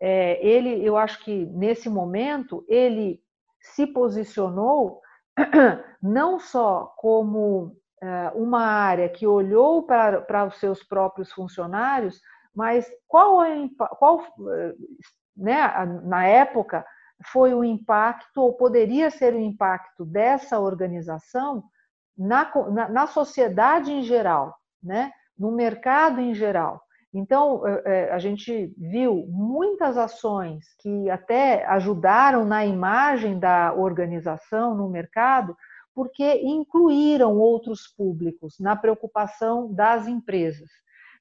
é, 0.00 0.44
ele, 0.46 0.84
eu 0.84 0.96
acho 0.96 1.22
que 1.24 1.46
nesse 1.46 1.88
momento 1.88 2.64
ele 2.68 3.20
se 3.60 3.86
posicionou 3.86 5.00
não 6.02 6.38
só 6.38 6.94
como 6.96 7.76
é, 8.02 8.30
uma 8.34 8.62
área 8.62 9.08
que 9.08 9.26
olhou 9.26 9.82
para, 9.82 10.46
os 10.46 10.58
seus 10.58 10.82
próprios 10.82 11.32
funcionários, 11.32 12.20
mas 12.54 12.86
qual, 13.06 13.42
é, 13.42 13.68
qual 13.98 14.22
né, 15.36 15.68
na 16.04 16.24
época, 16.24 16.84
foi 17.32 17.54
o 17.54 17.64
impacto, 17.64 18.42
ou 18.42 18.54
poderia 18.54 19.10
ser 19.10 19.34
o 19.34 19.40
impacto 19.40 20.04
dessa 20.04 20.58
organização 20.58 21.64
na, 22.16 22.50
na, 22.70 22.88
na 22.88 23.06
sociedade 23.06 23.92
em 23.92 24.02
geral, 24.02 24.54
né, 24.82 25.12
no 25.38 25.50
mercado 25.52 26.20
em 26.20 26.34
geral. 26.34 26.82
Então, 27.18 27.66
é, 27.66 27.82
é, 27.86 28.12
a 28.12 28.18
gente 28.18 28.74
viu 28.76 29.24
muitas 29.26 29.96
ações 29.96 30.66
que 30.82 31.08
até 31.08 31.64
ajudaram 31.64 32.44
na 32.44 32.66
imagem 32.66 33.38
da 33.38 33.72
organização 33.72 34.74
no 34.74 34.86
mercado, 34.86 35.56
porque 35.94 36.42
incluíram 36.42 37.38
outros 37.38 37.86
públicos 37.88 38.56
na 38.60 38.76
preocupação 38.76 39.72
das 39.72 40.06
empresas. 40.06 40.68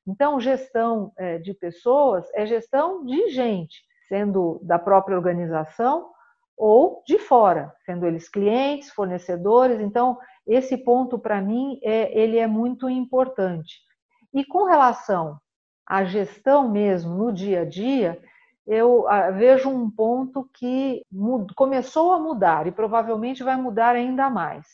Então, 0.06 0.38
gestão 0.38 1.14
é, 1.18 1.38
de 1.38 1.54
pessoas 1.54 2.28
é 2.34 2.46
gestão 2.46 3.06
de 3.06 3.30
gente, 3.30 3.82
sendo 4.10 4.60
da 4.64 4.78
própria 4.78 5.16
organização 5.16 6.10
ou 6.58 7.04
de 7.08 7.18
fora, 7.18 7.74
sendo 7.86 8.06
eles 8.06 8.28
clientes, 8.28 8.90
fornecedores. 8.90 9.80
Então, 9.80 10.18
esse 10.46 10.76
ponto 10.76 11.18
para 11.18 11.42
mim 11.42 11.80
é, 11.82 12.12
ele 12.20 12.38
é 12.38 12.48
muito 12.48 12.90
importante. 12.90 13.80
E 14.34 14.44
com 14.44 14.66
relação 14.66 15.40
à 15.86 16.04
gestão 16.04 16.70
mesmo 16.70 17.16
no 17.16 17.32
dia 17.32 17.62
a 17.62 17.66
dia, 17.66 18.22
eu 18.66 19.08
ah, 19.08 19.30
vejo 19.32 19.70
um 19.70 19.90
ponto 19.90 20.50
que 20.54 21.04
começou 21.56 22.14
a 22.14 22.20
mudar 22.20 22.66
e 22.66 22.72
provavelmente 22.72 23.44
vai 23.44 23.56
mudar 23.56 23.96
ainda 23.96 24.30
mais, 24.30 24.66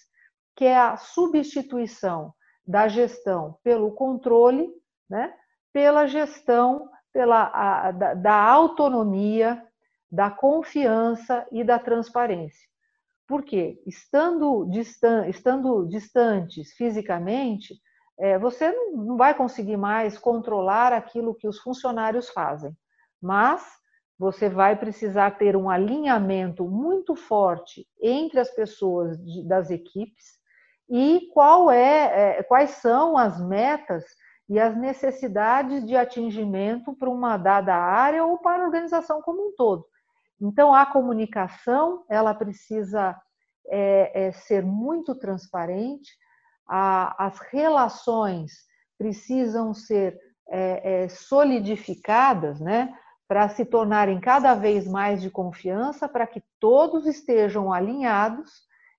que 0.55 0.65
é 0.65 0.77
a 0.77 0.95
substituição 0.95 2.33
da 2.65 2.87
gestão 2.87 3.57
pelo 3.63 3.91
controle, 3.91 4.69
né, 5.09 5.33
pela 5.73 6.07
gestão 6.07 6.89
pela, 7.13 7.51
a, 7.53 7.91
da, 7.91 8.13
da 8.13 8.35
autonomia, 8.35 9.61
da 10.09 10.29
confiança 10.29 11.45
e 11.51 11.63
da 11.63 11.79
transparência. 11.79 12.69
Por 13.27 13.43
quê? 13.43 13.81
Estando, 13.85 14.65
distan 14.69 15.27
estando 15.27 15.85
distantes 15.87 16.73
fisicamente, 16.73 17.75
é, 18.21 18.37
você 18.37 18.71
não 18.93 19.17
vai 19.17 19.33
conseguir 19.33 19.77
mais 19.77 20.17
controlar 20.17 20.93
aquilo 20.93 21.33
que 21.33 21.47
os 21.47 21.57
funcionários 21.59 22.29
fazem, 22.29 22.71
mas 23.19 23.65
você 24.17 24.47
vai 24.47 24.75
precisar 24.75 25.31
ter 25.31 25.57
um 25.57 25.67
alinhamento 25.67 26.63
muito 26.69 27.15
forte 27.15 27.87
entre 27.99 28.39
as 28.39 28.51
pessoas 28.51 29.17
de, 29.17 29.43
das 29.47 29.71
equipes 29.71 30.39
e 30.87 31.29
qual 31.33 31.71
é, 31.71 32.37
é, 32.37 32.43
quais 32.43 32.69
são 32.71 33.17
as 33.17 33.43
metas 33.43 34.05
e 34.47 34.59
as 34.59 34.77
necessidades 34.77 35.83
de 35.83 35.95
atingimento 35.95 36.93
para 36.93 37.09
uma 37.09 37.37
dada 37.37 37.73
área 37.73 38.23
ou 38.23 38.37
para 38.37 38.61
a 38.61 38.65
organização 38.65 39.21
como 39.23 39.47
um 39.47 39.55
todo. 39.55 39.83
Então, 40.39 40.75
a 40.75 40.85
comunicação 40.85 42.03
ela 42.07 42.35
precisa 42.35 43.19
é, 43.67 44.27
é, 44.27 44.31
ser 44.31 44.63
muito 44.63 45.15
transparente, 45.15 46.11
a, 46.67 47.25
as 47.25 47.39
relações 47.39 48.51
precisam 48.97 49.73
ser 49.73 50.19
é, 50.49 51.03
é, 51.03 51.09
solidificadas, 51.09 52.59
né? 52.59 52.93
Para 53.27 53.47
se 53.49 53.63
tornarem 53.63 54.19
cada 54.19 54.53
vez 54.53 54.85
mais 54.85 55.21
de 55.21 55.29
confiança, 55.29 56.07
para 56.07 56.27
que 56.27 56.43
todos 56.59 57.07
estejam 57.07 57.71
alinhados 57.71 58.49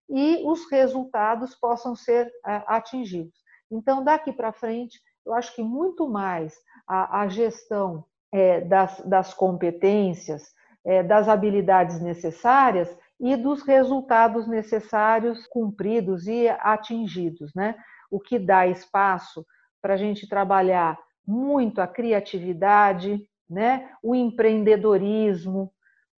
e 0.09 0.43
os 0.45 0.71
resultados 0.71 1.55
possam 1.55 1.95
ser 1.95 2.27
é, 2.47 2.63
atingidos. 2.67 3.39
Então, 3.71 4.03
daqui 4.03 4.33
para 4.33 4.53
frente, 4.53 5.01
eu 5.25 5.35
acho 5.35 5.55
que 5.55 5.63
muito 5.63 6.09
mais 6.09 6.55
a, 6.87 7.23
a 7.23 7.29
gestão 7.29 8.05
é, 8.33 8.61
das, 8.63 9.01
das, 9.01 9.35
competências, 9.35 10.43
é, 10.85 11.03
das 11.03 11.29
habilidades 11.29 12.01
necessárias 12.01 12.89
e 13.23 13.37
dos 13.37 13.63
resultados 13.63 14.49
necessários 14.49 15.47
cumpridos 15.47 16.27
e 16.27 16.49
atingidos, 16.49 17.53
né? 17.55 17.77
O 18.11 18.19
que 18.19 18.37
dá 18.37 18.67
espaço 18.67 19.47
para 19.81 19.95
a 19.95 19.97
gente 19.97 20.29
trabalhar 20.29 20.99
muito 21.25 21.81
a 21.81 21.87
criatividade, 21.87 23.25
né? 23.49 23.89
O 24.03 24.13
empreendedorismo, 24.13 25.73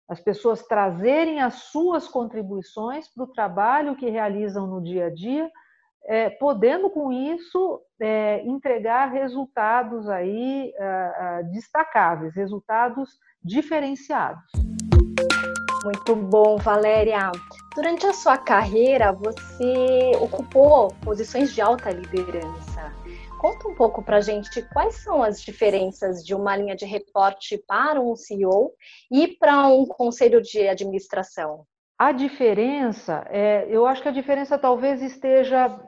as 0.08 0.18
pessoas 0.18 0.66
trazerem 0.66 1.42
as 1.42 1.54
suas 1.64 2.08
contribuições 2.08 3.06
para 3.12 3.25
o 3.25 3.32
trabalho 3.32 3.96
que 3.96 4.08
realizam 4.08 4.66
no 4.66 4.82
dia 4.82 5.06
a 5.06 5.11
dia, 5.11 5.50
é, 6.06 6.30
podendo 6.30 6.88
com 6.88 7.12
isso 7.12 7.82
é, 8.00 8.42
entregar 8.46 9.12
resultados 9.12 10.08
aí 10.08 10.73
é, 10.75 11.42
destacáveis, 11.52 12.34
resultados 12.34 13.11
diferenciados. 13.42 14.63
Muito 15.85 16.17
bom, 16.17 16.57
Valéria. 16.57 17.31
Durante 17.75 18.07
a 18.07 18.14
sua 18.14 18.38
carreira, 18.38 19.12
você 19.12 20.12
ocupou 20.19 20.88
posições 21.05 21.53
de 21.55 21.61
alta 21.61 21.91
liderança. 21.91 22.91
Conta 23.38 23.69
um 23.69 23.75
pouco 23.75 24.03
para 24.03 24.17
a 24.17 24.21
gente 24.23 24.62
quais 24.73 24.95
são 24.95 25.23
as 25.23 25.43
diferenças 25.43 26.25
de 26.25 26.35
uma 26.35 26.57
linha 26.57 26.75
de 26.75 26.87
reporte 26.87 27.62
para 27.69 28.00
um 28.00 28.17
CEO 28.17 28.73
e 29.12 29.29
para 29.29 29.67
um 29.67 29.85
conselho 29.85 30.41
de 30.41 30.67
administração. 30.67 31.67
A 31.99 32.12
diferença, 32.12 33.23
é, 33.29 33.67
eu 33.69 33.85
acho 33.85 34.00
que 34.00 34.09
a 34.09 34.12
diferença 34.12 34.57
talvez 34.57 35.03
esteja 35.03 35.79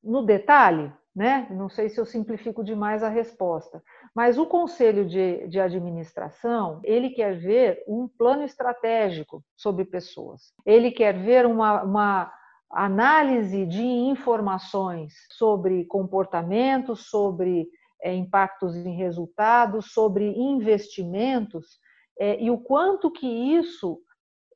no 0.00 0.22
detalhe, 0.22 0.92
né? 1.12 1.48
Não 1.50 1.68
sei 1.68 1.88
se 1.88 2.00
eu 2.00 2.06
simplifico 2.06 2.62
demais 2.62 3.02
a 3.02 3.08
resposta, 3.08 3.82
mas 4.14 4.38
o 4.38 4.46
conselho 4.46 5.04
de, 5.04 5.48
de 5.48 5.58
administração 5.58 6.80
ele 6.84 7.10
quer 7.10 7.36
ver 7.36 7.82
um 7.88 8.06
plano 8.06 8.44
estratégico 8.44 9.42
sobre 9.56 9.84
pessoas. 9.84 10.52
Ele 10.64 10.90
quer 10.90 11.18
ver 11.18 11.46
uma, 11.46 11.82
uma 11.82 12.32
análise 12.70 13.66
de 13.66 13.82
informações 13.82 15.12
sobre 15.32 15.84
comportamentos, 15.86 17.08
sobre 17.08 17.68
é, 18.00 18.14
impactos 18.14 18.76
em 18.76 18.94
resultados, 18.94 19.92
sobre 19.92 20.26
investimentos 20.38 21.78
é, 22.18 22.40
e 22.40 22.50
o 22.50 22.58
quanto 22.58 23.10
que 23.10 23.26
isso 23.26 23.98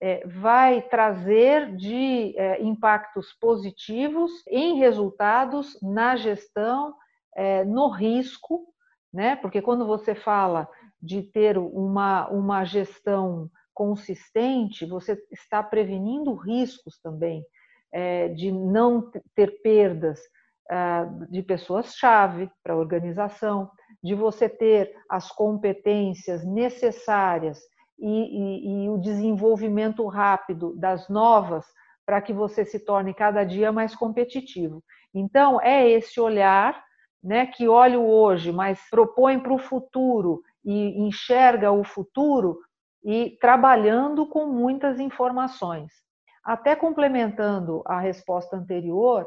é, 0.01 0.25
vai 0.27 0.83
trazer 0.83 1.75
de 1.75 2.35
é, 2.37 2.63
impactos 2.63 3.33
positivos 3.41 4.31
em 4.47 4.79
resultados 4.79 5.77
na 5.83 6.15
gestão, 6.15 6.95
é, 7.35 7.65
no 7.65 7.89
risco, 7.89 8.67
né? 9.13 9.37
Porque 9.37 9.63
quando 9.63 9.87
você 9.87 10.15
fala 10.15 10.69
de 11.01 11.23
ter 11.23 11.57
uma, 11.59 12.29
uma 12.29 12.65
gestão 12.65 13.51
consistente, 13.73 14.85
você 14.85 15.17
está 15.31 15.63
prevenindo 15.63 16.35
riscos 16.35 16.99
também 17.01 17.45
é, 17.93 18.29
de 18.29 18.51
não 18.51 19.11
ter 19.35 19.63
perdas 19.63 20.21
ah, 20.71 21.09
de 21.31 21.43
pessoas-chave 21.43 22.51
para 22.63 22.75
a 22.75 22.77
organização, 22.77 23.71
de 24.03 24.15
você 24.15 24.49
ter 24.49 24.95
as 25.09 25.31
competências 25.33 26.45
necessárias 26.45 27.61
e, 27.99 28.07
e, 28.07 28.85
e 28.85 28.91
o 28.91 28.99
desenvolvimento 28.99 30.07
rápido 30.07 30.77
das 30.77 31.09
novas 31.09 31.65
para 32.05 32.21
que 32.21 32.33
você 32.33 32.65
se 32.65 32.81
torne 32.81 33.15
cada 33.15 33.45
dia 33.45 33.73
mais 33.73 33.95
competitivo. 33.95 34.83
Então, 35.15 35.61
é 35.61 35.89
esse 35.89 36.21
olhar 36.21 36.83
né, 37.23 37.47
que 37.47 37.69
olha 37.69 37.99
o 37.99 38.09
hoje, 38.09 38.53
mas 38.53 38.81
propõe 38.91 39.39
para 39.39 39.53
o 39.53 39.59
futuro 39.59 40.43
e 40.65 41.01
enxerga 41.01 41.73
o 41.73 41.83
futuro 41.85 42.61
e 43.05 43.37
trabalhando 43.41 44.27
com 44.27 44.47
muitas 44.47 45.01
informações. 45.01 45.93
Até 46.45 46.75
complementando 46.75 47.83
a 47.87 48.01
resposta 48.01 48.57
anterior, 48.57 49.27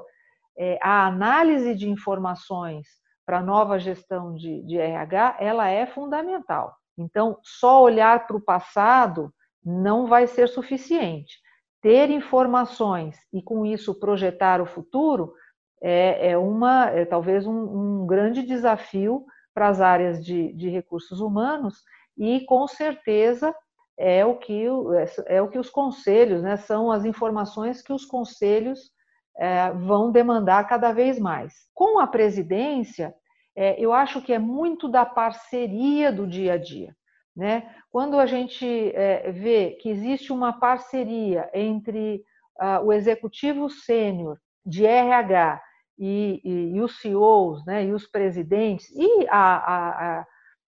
é, 0.57 0.77
a 0.81 1.05
análise 1.05 1.75
de 1.75 1.89
informações 1.89 2.87
para 3.25 3.39
a 3.39 3.43
nova 3.43 3.79
gestão 3.79 4.33
de, 4.35 4.61
de 4.63 4.77
RH, 4.77 5.37
ela 5.39 5.67
é 5.67 5.85
fundamental. 5.85 6.75
Então, 6.97 7.37
só 7.43 7.81
olhar 7.81 8.27
para 8.27 8.35
o 8.35 8.41
passado 8.41 9.33
não 9.63 10.07
vai 10.07 10.27
ser 10.27 10.47
suficiente. 10.47 11.39
Ter 11.81 12.09
informações 12.09 13.17
e, 13.33 13.41
com 13.41 13.65
isso, 13.65 13.99
projetar 13.99 14.61
o 14.61 14.65
futuro 14.65 15.33
é, 15.81 16.31
é 16.31 16.37
uma, 16.37 16.89
é 16.89 17.05
talvez 17.05 17.47
um, 17.47 18.01
um, 18.03 18.05
grande 18.05 18.43
desafio 18.43 19.25
para 19.53 19.67
as 19.67 19.81
áreas 19.81 20.23
de, 20.23 20.53
de 20.53 20.69
recursos 20.69 21.19
humanos 21.19 21.81
e, 22.17 22.41
com 22.45 22.67
certeza, 22.67 23.53
é 23.97 24.25
o 24.25 24.37
que, 24.37 24.65
é, 25.27 25.35
é 25.37 25.41
o 25.41 25.49
que 25.49 25.59
os 25.59 25.69
conselhos, 25.69 26.41
né, 26.41 26.57
são 26.57 26.91
as 26.91 27.03
informações 27.03 27.81
que 27.81 27.91
os 27.91 28.05
conselhos 28.05 28.91
é, 29.37 29.71
vão 29.71 30.11
demandar 30.11 30.67
cada 30.67 30.91
vez 30.91 31.19
mais. 31.19 31.53
Com 31.73 31.99
a 31.99 32.07
presidência, 32.07 33.13
é, 33.55 33.79
eu 33.79 33.91
acho 33.91 34.21
que 34.21 34.33
é 34.33 34.39
muito 34.39 34.87
da 34.87 35.05
parceria 35.05 36.11
do 36.11 36.27
dia 36.27 36.53
a 36.53 36.57
dia. 36.57 36.95
Né? 37.35 37.73
Quando 37.89 38.19
a 38.19 38.25
gente 38.25 38.65
é, 38.93 39.31
vê 39.31 39.77
que 39.81 39.89
existe 39.89 40.33
uma 40.33 40.53
parceria 40.53 41.49
entre 41.53 42.23
ah, 42.59 42.81
o 42.81 42.91
executivo 42.91 43.69
sênior 43.69 44.37
de 44.65 44.85
RH 44.85 45.61
e, 46.01 46.41
e, 46.43 46.75
e, 46.75 46.81
os 46.81 46.99
CEOs, 46.99 47.63
né, 47.63 47.85
e 47.85 47.93
os 47.93 48.07
presidentes, 48.07 48.89
e 48.89 49.27
a, 49.29 50.19
a, 50.19 50.25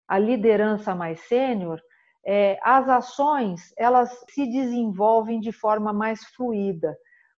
a 0.07 0.19
liderança 0.19 0.93
mais 0.93 1.21
sênior, 1.21 1.81
é, 2.23 2.59
as 2.61 2.87
ações 2.87 3.73
elas 3.75 4.15
se 4.29 4.45
desenvolvem 4.45 5.39
de 5.39 5.51
forma 5.51 5.91
mais 5.91 6.23
fluida. 6.35 6.95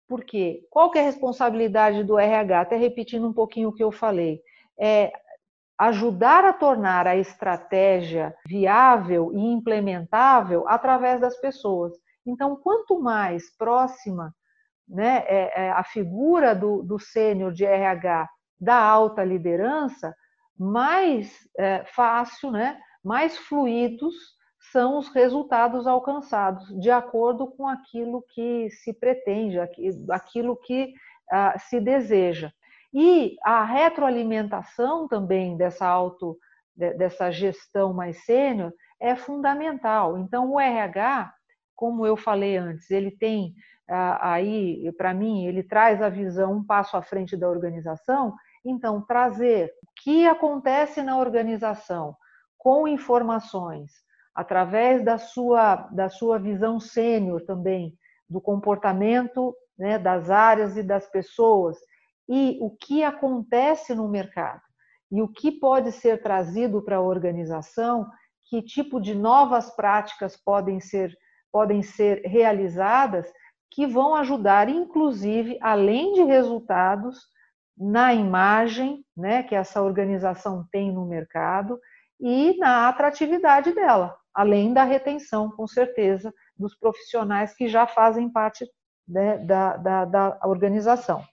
Por 0.07 0.25
quê? 0.25 0.61
Qual 0.69 0.91
que 0.91 0.99
é 0.99 1.01
a 1.01 1.05
responsabilidade 1.05 2.03
do 2.03 2.19
RH? 2.19 2.59
Até 2.59 2.75
repetindo 2.75 3.27
um 3.27 3.33
pouquinho 3.33 3.69
o 3.69 3.73
que 3.73 3.83
eu 3.83 3.91
falei. 3.91 4.41
É 4.77 5.11
ajudar 5.77 6.43
a 6.43 6.53
tornar 6.53 7.07
a 7.07 7.15
estratégia 7.15 8.35
viável 8.45 9.31
e 9.33 9.39
implementável 9.39 10.67
através 10.67 11.19
das 11.21 11.37
pessoas. 11.39 11.93
Então, 12.25 12.57
quanto 12.57 12.99
mais 12.99 13.55
próxima 13.57 14.33
né, 14.87 15.23
é, 15.27 15.65
é 15.65 15.71
a 15.71 15.83
figura 15.83 16.53
do, 16.53 16.83
do 16.83 16.99
sênior 16.99 17.51
de 17.51 17.65
RH 17.65 18.29
da 18.59 18.77
alta 18.77 19.23
liderança, 19.23 20.15
mais 20.57 21.31
é, 21.57 21.83
fácil, 21.85 22.51
né, 22.51 22.79
mais 23.03 23.37
fluidos 23.37 24.15
são 24.71 24.97
os 24.97 25.09
resultados 25.09 25.85
alcançados, 25.85 26.67
de 26.79 26.89
acordo 26.89 27.47
com 27.47 27.67
aquilo 27.67 28.23
que 28.29 28.69
se 28.69 28.93
pretende, 28.93 29.57
aquilo 30.09 30.55
que 30.57 30.93
uh, 31.31 31.59
se 31.59 31.79
deseja. 31.79 32.51
E 32.93 33.35
a 33.43 33.63
retroalimentação 33.63 35.07
também 35.07 35.57
dessa 35.57 35.85
auto, 35.85 36.37
dessa 36.75 37.31
gestão 37.31 37.93
mais 37.93 38.23
sênior 38.25 38.73
é 38.99 39.15
fundamental. 39.15 40.17
Então, 40.17 40.51
o 40.51 40.59
RH, 40.59 41.33
como 41.75 42.05
eu 42.05 42.15
falei 42.15 42.57
antes, 42.57 42.89
ele 42.89 43.11
tem 43.11 43.53
aí, 43.87 44.91
para 44.93 45.13
mim, 45.13 45.45
ele 45.45 45.63
traz 45.63 46.01
a 46.01 46.09
visão 46.09 46.53
um 46.53 46.63
passo 46.63 46.97
à 46.97 47.01
frente 47.01 47.37
da 47.37 47.49
organização. 47.49 48.33
Então, 48.65 49.01
trazer 49.01 49.71
o 49.83 49.87
que 50.01 50.27
acontece 50.27 51.01
na 51.01 51.17
organização 51.17 52.15
com 52.57 52.87
informações, 52.87 53.91
através 54.33 55.03
da 55.03 55.17
sua, 55.17 55.75
da 55.91 56.09
sua 56.09 56.39
visão 56.39 56.79
sênior 56.79 57.41
também, 57.45 57.95
do 58.27 58.41
comportamento 58.41 59.55
né, 59.77 59.99
das 59.99 60.29
áreas 60.29 60.75
e 60.75 60.83
das 60.83 61.07
pessoas, 61.09 61.77
e 62.27 62.57
o 62.59 62.71
que 62.71 63.03
acontece 63.03 63.93
no 63.93 64.09
mercado, 64.09 64.61
e 65.11 65.21
o 65.21 65.27
que 65.27 65.51
pode 65.51 65.91
ser 65.91 66.23
trazido 66.23 66.81
para 66.81 66.97
a 66.97 67.01
organização, 67.01 68.09
que 68.45 68.61
tipo 68.61 68.99
de 68.99 69.13
novas 69.13 69.69
práticas 69.75 70.35
podem 70.35 70.79
ser, 70.79 71.15
podem 71.51 71.81
ser 71.81 72.21
realizadas, 72.25 73.31
que 73.75 73.85
vão 73.85 74.15
ajudar, 74.15 74.69
inclusive, 74.69 75.57
além 75.61 76.13
de 76.13 76.23
resultados, 76.23 77.19
na 77.77 78.13
imagem 78.13 79.03
né, 79.15 79.43
que 79.43 79.53
essa 79.53 79.81
organização 79.81 80.65
tem 80.71 80.93
no 80.93 81.05
mercado 81.05 81.77
e 82.19 82.57
na 82.57 82.87
atratividade 82.87 83.73
dela 83.73 84.15
além 84.35 84.73
da 84.73 84.83
retenção, 84.83 85.49
com 85.49 85.65
certeza, 85.65 86.33
dos 86.59 86.75
profissionais 86.75 87.55
que 87.55 87.69
já 87.69 87.87
fazem 87.87 88.29
parte 88.29 88.65
né, 89.07 89.37
da, 89.37 89.77
da, 89.77 90.05
da 90.05 90.39
organização. 90.43 91.23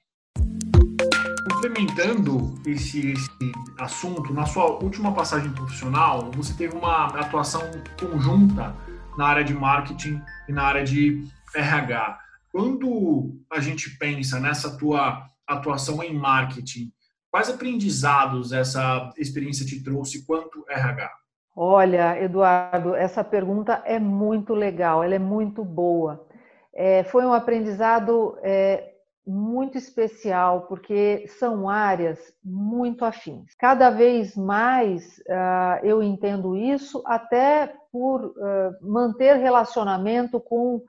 complementando 1.52 2.54
esse, 2.64 3.12
esse, 3.12 3.52
assunto, 3.78 4.32
na 4.32 4.46
sua 4.46 4.66
última 4.82 5.12
passagem 5.12 5.50
profissional, 5.52 6.30
você 6.32 6.54
teve 6.54 6.76
uma 6.76 7.06
atuação 7.06 7.62
conjunta 7.98 8.74
na 9.16 9.26
área 9.26 9.42
de 9.42 9.52
marketing 9.52 10.22
e 10.48 10.52
na 10.52 10.62
área 10.62 10.84
de 10.84 11.26
RH. 11.54 12.21
Quando 12.52 13.40
a 13.50 13.60
gente 13.60 13.96
pensa 13.98 14.38
nessa 14.38 14.76
tua 14.76 15.26
atuação 15.48 16.02
em 16.02 16.14
marketing, 16.14 16.92
quais 17.30 17.48
aprendizados 17.48 18.52
essa 18.52 19.10
experiência 19.16 19.64
te 19.64 19.82
trouxe 19.82 20.26
quanto 20.26 20.64
RH? 20.68 21.10
Olha, 21.56 22.22
Eduardo, 22.22 22.94
essa 22.94 23.24
pergunta 23.24 23.82
é 23.86 23.98
muito 23.98 24.54
legal, 24.54 25.02
ela 25.02 25.14
é 25.14 25.18
muito 25.18 25.64
boa. 25.64 26.26
É, 26.74 27.04
foi 27.04 27.24
um 27.24 27.32
aprendizado 27.32 28.38
é, 28.42 28.92
muito 29.26 29.78
especial, 29.78 30.62
porque 30.62 31.26
são 31.38 31.68
áreas 31.68 32.18
muito 32.44 33.04
afins. 33.04 33.54
Cada 33.58 33.88
vez 33.90 34.36
mais 34.36 35.18
uh, 35.20 35.84
eu 35.84 36.02
entendo 36.02 36.56
isso, 36.56 37.02
até 37.06 37.72
por 37.92 38.24
uh, 38.24 38.34
manter 38.80 39.36
relacionamento 39.36 40.40
com 40.40 40.82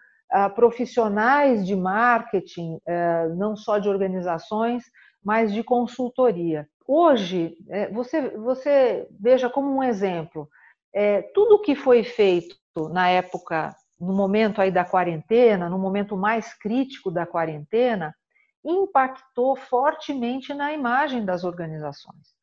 profissionais 0.56 1.66
de 1.66 1.76
marketing, 1.76 2.80
não 3.36 3.56
só 3.56 3.78
de 3.78 3.88
organizações, 3.88 4.84
mas 5.24 5.54
de 5.54 5.64
consultoria. 5.64 6.68
Hoje, 6.86 7.56
é, 7.70 7.90
você, 7.92 8.30
você 8.38 9.08
veja 9.20 9.50
como 9.50 9.74
um 9.74 9.82
exemplo, 9.82 10.50
é, 10.94 11.22
tudo 11.34 11.62
que 11.62 11.76
foi 11.76 12.04
feito 12.04 12.58
na 12.92 13.10
época, 13.10 13.74
no 14.00 14.14
momento 14.14 14.62
aí 14.62 14.70
da 14.70 14.84
quarentena, 14.84 15.70
no 15.70 15.80
momento 15.80 16.18
mais 16.18 16.54
crítico 16.54 17.10
da 17.10 17.26
quarentena, 17.26 18.14
impactou 18.66 19.56
fortemente 19.56 20.54
na 20.54 20.74
imagem 20.74 21.24
das 21.24 21.44
organizações. 21.44 22.34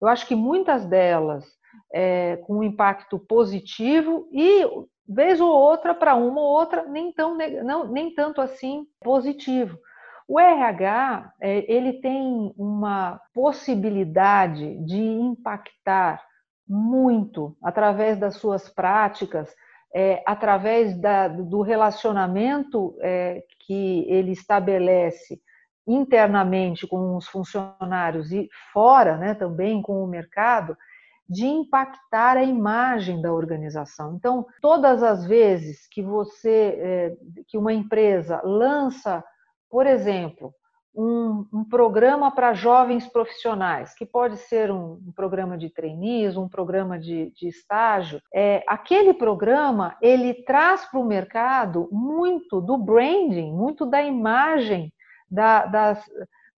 Eu 0.00 0.08
acho 0.08 0.26
que 0.26 0.34
muitas 0.34 0.86
delas 0.86 1.44
é, 1.92 2.38
com 2.38 2.58
um 2.58 2.62
impacto 2.62 3.18
positivo 3.18 4.28
e 4.32 4.64
vez 5.10 5.40
ou 5.40 5.50
outra 5.50 5.92
para 5.92 6.14
uma 6.14 6.40
ou 6.40 6.46
outra 6.46 6.84
nem 6.84 7.12
tão 7.12 7.36
não, 7.64 7.88
nem 7.88 8.14
tanto 8.14 8.40
assim 8.40 8.86
positivo. 9.00 9.76
O 10.28 10.38
RH 10.38 11.32
é, 11.40 11.72
ele 11.72 11.94
tem 11.94 12.54
uma 12.56 13.20
possibilidade 13.34 14.76
de 14.84 15.02
impactar 15.02 16.22
muito 16.68 17.56
através 17.60 18.16
das 18.16 18.36
suas 18.36 18.68
práticas, 18.68 19.52
é, 19.92 20.22
através 20.24 20.96
da, 21.00 21.26
do 21.26 21.62
relacionamento 21.62 22.96
é, 23.00 23.42
que 23.66 24.06
ele 24.08 24.30
estabelece 24.30 25.40
internamente 25.84 26.86
com 26.86 27.16
os 27.16 27.26
funcionários 27.26 28.30
e 28.30 28.48
fora, 28.72 29.16
né, 29.16 29.34
também 29.34 29.82
com 29.82 30.04
o 30.04 30.06
mercado, 30.06 30.76
de 31.30 31.46
impactar 31.46 32.36
a 32.36 32.42
imagem 32.42 33.22
da 33.22 33.32
organização. 33.32 34.16
Então, 34.16 34.44
todas 34.60 35.00
as 35.00 35.24
vezes 35.24 35.86
que 35.86 36.02
você, 36.02 36.74
é, 36.76 37.16
que 37.46 37.56
uma 37.56 37.72
empresa 37.72 38.42
lança, 38.42 39.22
por 39.70 39.86
exemplo, 39.86 40.52
um, 40.92 41.46
um 41.52 41.64
programa 41.64 42.32
para 42.32 42.52
jovens 42.52 43.06
profissionais, 43.06 43.94
que 43.94 44.04
pode 44.04 44.38
ser 44.38 44.72
um, 44.72 45.00
um 45.06 45.12
programa 45.14 45.56
de 45.56 45.70
trainees, 45.70 46.36
um 46.36 46.48
programa 46.48 46.98
de, 46.98 47.30
de 47.30 47.46
estágio, 47.46 48.20
é, 48.34 48.64
aquele 48.66 49.14
programa 49.14 49.96
ele 50.02 50.34
traz 50.34 50.84
para 50.86 50.98
o 50.98 51.06
mercado 51.06 51.88
muito 51.92 52.60
do 52.60 52.76
branding, 52.76 53.52
muito 53.52 53.86
da 53.86 54.02
imagem 54.02 54.92
da, 55.30 55.64
das, 55.64 56.04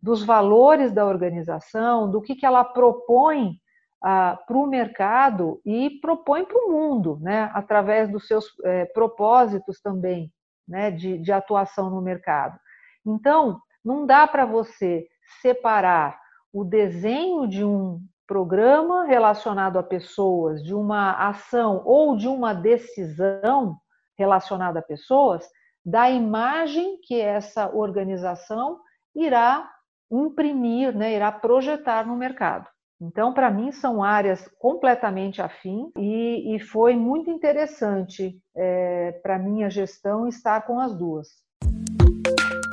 dos 0.00 0.22
valores 0.22 0.92
da 0.92 1.04
organização, 1.04 2.08
do 2.08 2.22
que, 2.22 2.36
que 2.36 2.46
ela 2.46 2.62
propõe 2.62 3.59
para 4.00 4.56
o 4.56 4.66
mercado 4.66 5.60
e 5.64 5.90
propõe 6.00 6.44
para 6.44 6.58
o 6.58 6.72
mundo, 6.72 7.18
né, 7.20 7.50
através 7.52 8.10
dos 8.10 8.26
seus 8.26 8.46
é, 8.64 8.86
propósitos 8.86 9.80
também 9.80 10.32
né, 10.66 10.90
de, 10.90 11.18
de 11.18 11.32
atuação 11.32 11.90
no 11.90 12.00
mercado. 12.00 12.58
Então, 13.04 13.60
não 13.84 14.06
dá 14.06 14.26
para 14.26 14.46
você 14.46 15.06
separar 15.42 16.18
o 16.52 16.64
desenho 16.64 17.46
de 17.46 17.64
um 17.64 18.00
programa 18.26 19.04
relacionado 19.04 19.78
a 19.78 19.82
pessoas, 19.82 20.62
de 20.62 20.74
uma 20.74 21.28
ação 21.28 21.82
ou 21.84 22.16
de 22.16 22.28
uma 22.28 22.54
decisão 22.54 23.76
relacionada 24.16 24.78
a 24.78 24.82
pessoas, 24.82 25.48
da 25.84 26.10
imagem 26.10 26.98
que 27.02 27.20
essa 27.20 27.74
organização 27.74 28.78
irá 29.14 29.68
imprimir, 30.10 30.94
né, 30.96 31.14
irá 31.14 31.32
projetar 31.32 32.06
no 32.06 32.16
mercado. 32.16 32.68
Então, 33.02 33.32
para 33.32 33.50
mim, 33.50 33.72
são 33.72 34.04
áreas 34.04 34.46
completamente 34.58 35.40
afins 35.40 35.90
e, 35.96 36.54
e 36.54 36.60
foi 36.60 36.94
muito 36.94 37.30
interessante 37.30 38.38
é, 38.54 39.12
para 39.22 39.38
minha 39.38 39.70
gestão 39.70 40.28
estar 40.28 40.60
com 40.66 40.78
as 40.78 40.94
duas. 40.94 41.28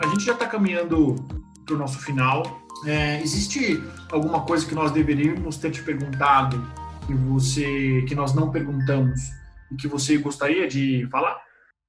A 0.04 0.08
gente 0.08 0.26
já 0.26 0.34
está 0.34 0.46
caminhando 0.46 1.16
para 1.66 1.76
o 1.76 1.78
nosso 1.78 2.00
final. 2.00 2.44
É, 2.86 3.22
existe 3.22 3.82
alguma 4.12 4.46
coisa 4.46 4.68
que 4.68 4.76
nós 4.76 4.92
deveríamos 4.92 5.58
ter 5.58 5.72
te 5.72 5.82
perguntado 5.82 6.58
que 7.08 7.14
você, 7.14 8.04
que 8.06 8.14
nós 8.14 8.36
não 8.36 8.52
perguntamos 8.52 9.22
e 9.72 9.76
que 9.76 9.88
você 9.88 10.18
gostaria 10.18 10.68
de 10.68 11.08
falar? 11.10 11.42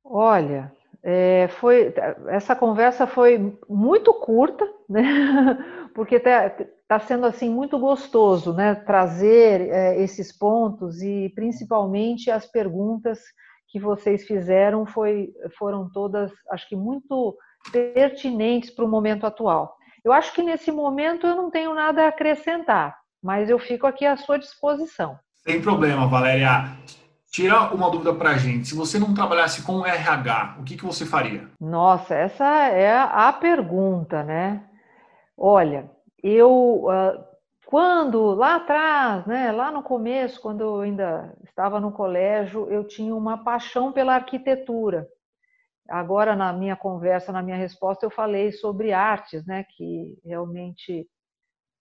Olha, 0.05 0.73
é, 1.03 1.49
foi, 1.59 1.93
essa 2.29 2.55
conversa 2.55 3.05
foi 3.05 3.59
muito 3.69 4.15
curta, 4.15 4.65
né? 4.89 5.03
porque 5.93 6.21
está 6.89 6.99
tá 6.99 7.01
sendo 7.01 7.27
assim 7.27 7.51
muito 7.51 7.79
gostoso, 7.79 8.55
né? 8.55 8.75
Trazer 8.75 9.69
é, 9.69 10.03
esses 10.03 10.33
pontos 10.33 11.03
e 11.03 11.31
principalmente 11.35 12.31
as 12.31 12.47
perguntas 12.47 13.21
que 13.69 13.79
vocês 13.79 14.27
fizeram 14.27 14.87
foi, 14.87 15.29
foram 15.59 15.91
todas, 15.91 16.33
acho 16.51 16.67
que 16.67 16.75
muito 16.75 17.37
pertinentes 17.71 18.71
para 18.71 18.87
o 18.87 18.89
momento 18.89 19.27
atual. 19.27 19.77
Eu 20.03 20.11
acho 20.13 20.33
que 20.33 20.43
nesse 20.43 20.73
momento 20.73 21.27
eu 21.27 21.37
não 21.37 21.51
tenho 21.51 21.75
nada 21.75 22.05
a 22.05 22.09
acrescentar, 22.09 22.97
mas 23.23 23.51
eu 23.51 23.59
fico 23.59 23.87
aqui 23.87 24.07
à 24.07 24.17
sua 24.17 24.39
disposição. 24.39 25.19
Sem 25.35 25.61
problema, 25.61 26.09
Valéria. 26.09 26.75
Tira 27.31 27.75
uma 27.75 27.91
dúvida 27.91 28.15
para 28.15 28.31
a 28.31 28.39
gente. 28.39 28.69
Se 28.69 28.75
você 28.75 28.99
não 28.99 29.13
trabalhasse 29.13 29.61
com 29.63 29.85
RH, 29.85 30.57
o 30.61 30.65
que, 30.65 30.79
que 30.79 30.85
você 30.87 31.05
faria? 31.05 31.47
Nossa, 31.61 32.15
essa 32.15 32.47
é 32.69 32.99
a 32.99 33.31
pergunta, 33.35 34.23
né? 34.23 34.65
Olha, 35.37 35.91
eu 36.23 36.89
ah, 36.91 37.29
quando 37.69 38.35
lá 38.35 38.57
atrás, 38.57 39.27
né, 39.27 39.53
lá 39.53 39.71
no 39.71 39.83
começo, 39.83 40.41
quando 40.41 40.63
eu 40.63 40.81
ainda 40.81 41.37
estava 41.45 41.79
no 41.79 41.93
colégio, 41.93 42.67
eu 42.71 42.83
tinha 42.83 43.15
uma 43.15 43.45
paixão 43.45 43.93
pela 43.93 44.15
arquitetura. 44.15 45.07
Agora, 45.87 46.35
na 46.35 46.51
minha 46.51 46.75
conversa, 46.77 47.31
na 47.31 47.43
minha 47.43 47.59
resposta, 47.59 48.07
eu 48.07 48.11
falei 48.11 48.53
sobre 48.53 48.93
artes, 48.93 49.45
né, 49.47 49.65
que 49.77 50.19
realmente 50.25 51.07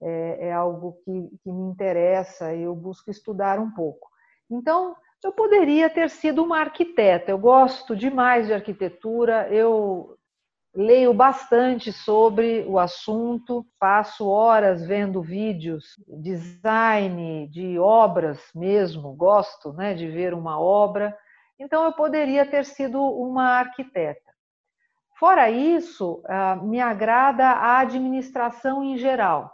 é, 0.01 0.49
é 0.49 0.53
algo 0.53 0.97
que, 1.05 1.29
que 1.41 1.51
me 1.51 1.69
interessa 1.69 2.53
e 2.53 2.63
eu 2.63 2.75
busco 2.75 3.09
estudar 3.09 3.57
um 3.57 3.71
pouco. 3.71 4.09
Então, 4.51 4.93
eu 5.23 5.31
poderia 5.31 5.89
ter 5.89 6.09
sido 6.09 6.43
uma 6.43 6.59
arquiteta. 6.59 7.31
Eu 7.31 7.37
gosto 7.37 7.95
demais 7.95 8.47
de 8.47 8.53
arquitetura, 8.53 9.47
eu 9.53 10.16
leio 10.77 11.11
bastante 11.11 11.91
sobre 11.91 12.63
o 12.67 12.77
assunto, 12.77 13.65
passo 13.79 14.27
horas 14.27 14.85
vendo 14.85 15.23
vídeos, 15.23 15.95
design 16.07 17.47
de 17.47 17.79
obras 17.79 18.39
mesmo, 18.53 19.11
gosto 19.15 19.73
né, 19.73 19.95
de 19.95 20.07
ver 20.07 20.35
uma 20.35 20.59
obra. 20.59 21.17
Então, 21.57 21.83
eu 21.83 21.93
poderia 21.93 22.45
ter 22.45 22.63
sido 22.63 23.01
uma 23.01 23.57
arquiteta. 23.57 24.31
Fora 25.17 25.49
isso, 25.49 26.21
ah, 26.25 26.57
me 26.57 26.79
agrada 26.79 27.47
a 27.47 27.79
administração 27.79 28.83
em 28.83 28.99
geral. 28.99 29.51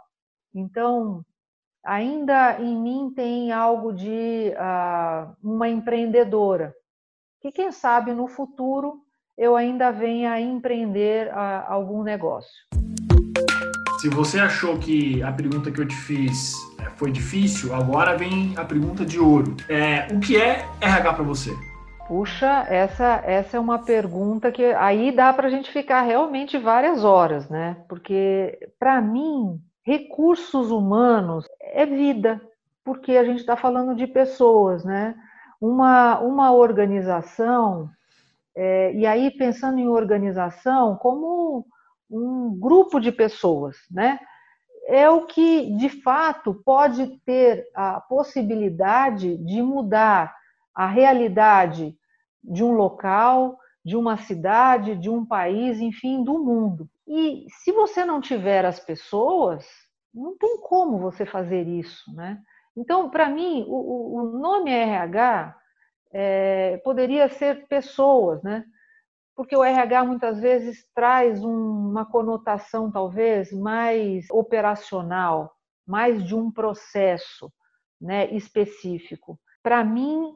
Então, 0.54 1.24
ainda 1.82 2.60
em 2.60 2.76
mim 2.76 3.10
tem 3.16 3.50
algo 3.50 3.94
de 3.94 4.52
uh, 4.52 5.34
uma 5.42 5.70
empreendedora, 5.70 6.74
que 7.40 7.50
quem 7.50 7.72
sabe 7.72 8.12
no 8.12 8.28
futuro 8.28 9.03
eu 9.36 9.56
ainda 9.56 9.90
venha 9.90 10.32
a 10.32 10.40
empreender 10.40 11.28
uh, 11.28 11.64
algum 11.66 12.02
negócio. 12.02 12.52
Se 14.00 14.08
você 14.08 14.38
achou 14.38 14.78
que 14.78 15.22
a 15.22 15.32
pergunta 15.32 15.70
que 15.70 15.80
eu 15.80 15.88
te 15.88 15.96
fiz 15.96 16.52
é, 16.78 16.90
foi 16.90 17.10
difícil, 17.10 17.74
agora 17.74 18.16
vem 18.16 18.54
a 18.56 18.64
pergunta 18.64 19.04
de 19.04 19.18
ouro. 19.18 19.56
É, 19.68 20.06
o 20.12 20.20
que 20.20 20.36
é 20.36 20.66
RH 20.80 21.14
para 21.14 21.24
você? 21.24 21.50
Puxa, 22.06 22.66
essa, 22.68 23.22
essa 23.24 23.56
é 23.56 23.60
uma 23.60 23.78
pergunta 23.78 24.52
que 24.52 24.62
aí 24.74 25.10
dá 25.10 25.32
para 25.32 25.46
a 25.46 25.50
gente 25.50 25.72
ficar 25.72 26.02
realmente 26.02 26.58
várias 26.58 27.02
horas, 27.02 27.48
né? 27.48 27.78
Porque, 27.88 28.58
para 28.78 29.00
mim, 29.00 29.58
recursos 29.82 30.70
humanos 30.70 31.46
é 31.60 31.86
vida, 31.86 32.40
porque 32.84 33.16
a 33.16 33.24
gente 33.24 33.40
está 33.40 33.56
falando 33.56 33.96
de 33.96 34.06
pessoas, 34.06 34.84
né? 34.84 35.14
Uma, 35.58 36.18
uma 36.18 36.52
organização, 36.52 37.88
é, 38.56 38.94
e 38.94 39.06
aí 39.06 39.30
pensando 39.30 39.78
em 39.78 39.88
organização 39.88 40.96
como 40.96 41.66
um 42.10 42.58
grupo 42.58 43.00
de 43.00 43.10
pessoas, 43.10 43.76
né? 43.90 44.18
é 44.86 45.08
o 45.08 45.26
que, 45.26 45.74
de 45.76 45.88
fato, 45.88 46.54
pode 46.64 47.18
ter 47.24 47.66
a 47.74 48.00
possibilidade 48.00 49.36
de 49.38 49.62
mudar 49.62 50.34
a 50.74 50.86
realidade 50.86 51.96
de 52.42 52.62
um 52.62 52.72
local, 52.72 53.58
de 53.84 53.96
uma 53.96 54.16
cidade, 54.16 54.96
de 54.96 55.08
um 55.08 55.24
país, 55.24 55.80
enfim, 55.80 56.22
do 56.22 56.38
mundo. 56.38 56.88
E 57.06 57.46
se 57.48 57.72
você 57.72 58.04
não 58.04 58.20
tiver 58.20 58.64
as 58.64 58.78
pessoas, 58.78 59.66
não 60.12 60.36
tem 60.36 60.60
como 60.60 60.98
você 60.98 61.24
fazer 61.24 61.66
isso, 61.66 62.14
né? 62.14 62.38
Então, 62.76 63.08
para 63.08 63.28
mim, 63.28 63.64
o, 63.68 64.18
o, 64.18 64.38
nome 64.38 64.70
RH 64.70 65.56
é, 66.14 66.76
poderia 66.84 67.28
ser 67.28 67.66
pessoas, 67.66 68.40
né? 68.44 68.64
Porque 69.34 69.56
o 69.56 69.64
RH 69.64 70.04
muitas 70.04 70.40
vezes 70.40 70.86
traz 70.94 71.44
um, 71.44 71.90
uma 71.90 72.06
conotação, 72.06 72.88
talvez, 72.88 73.52
mais 73.52 74.30
operacional, 74.30 75.52
mais 75.84 76.24
de 76.24 76.36
um 76.36 76.52
processo 76.52 77.52
né, 78.00 78.32
específico. 78.32 79.36
Para 79.60 79.82
mim, 79.82 80.34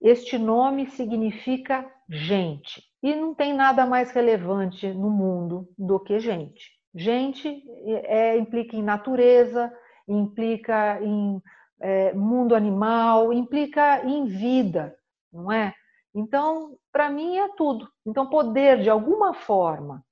este 0.00 0.38
nome 0.38 0.86
significa 0.86 1.84
gente. 2.08 2.82
E 3.02 3.14
não 3.14 3.34
tem 3.34 3.52
nada 3.52 3.84
mais 3.84 4.10
relevante 4.12 4.88
no 4.94 5.10
mundo 5.10 5.68
do 5.76 6.00
que 6.00 6.18
gente. 6.18 6.70
Gente 6.94 7.62
é, 8.06 8.38
implica 8.38 8.74
em 8.74 8.82
natureza, 8.82 9.70
implica 10.08 10.98
em 11.02 11.42
é, 11.80 12.14
mundo 12.14 12.54
animal, 12.54 13.30
implica 13.30 14.04
em 14.06 14.24
vida, 14.24 14.97
não 15.32 15.50
é? 15.52 15.72
Então, 16.14 16.76
para 16.92 17.10
mim 17.10 17.36
é 17.36 17.48
tudo. 17.56 17.88
Então, 18.06 18.28
poder 18.28 18.82
de 18.82 18.90
alguma 18.90 19.34
forma, 19.34 20.02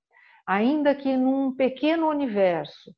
ainda 0.47 0.95
que 0.95 1.17
num 1.17 1.55
pequeno 1.55 2.09
universo, 2.09 2.93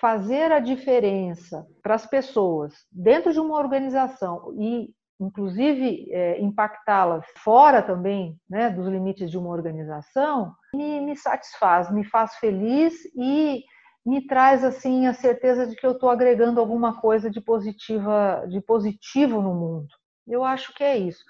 fazer 0.00 0.52
a 0.52 0.60
diferença 0.60 1.66
para 1.82 1.94
as 1.94 2.06
pessoas 2.06 2.74
dentro 2.90 3.32
de 3.32 3.40
uma 3.40 3.56
organização 3.56 4.54
e 4.58 4.90
inclusive 5.18 6.08
é, 6.10 6.38
impactá-las 6.40 7.24
fora 7.38 7.82
também 7.82 8.38
né, 8.48 8.68
dos 8.68 8.86
limites 8.86 9.30
de 9.30 9.38
uma 9.38 9.48
organização, 9.48 10.52
me, 10.74 11.00
me 11.00 11.16
satisfaz, 11.16 11.90
me 11.90 12.04
faz 12.04 12.34
feliz 12.36 12.94
e 13.16 13.64
me 14.04 14.26
traz 14.26 14.62
assim 14.62 15.06
a 15.06 15.14
certeza 15.14 15.66
de 15.66 15.74
que 15.74 15.86
eu 15.86 15.92
estou 15.92 16.10
agregando 16.10 16.60
alguma 16.60 17.00
coisa 17.00 17.30
de 17.30 17.40
positiva, 17.40 18.44
de 18.48 18.60
positivo 18.60 19.40
no 19.40 19.54
mundo. 19.54 19.88
Eu 20.28 20.44
acho 20.44 20.72
que 20.74 20.84
é 20.84 20.96
isso. 20.98 21.24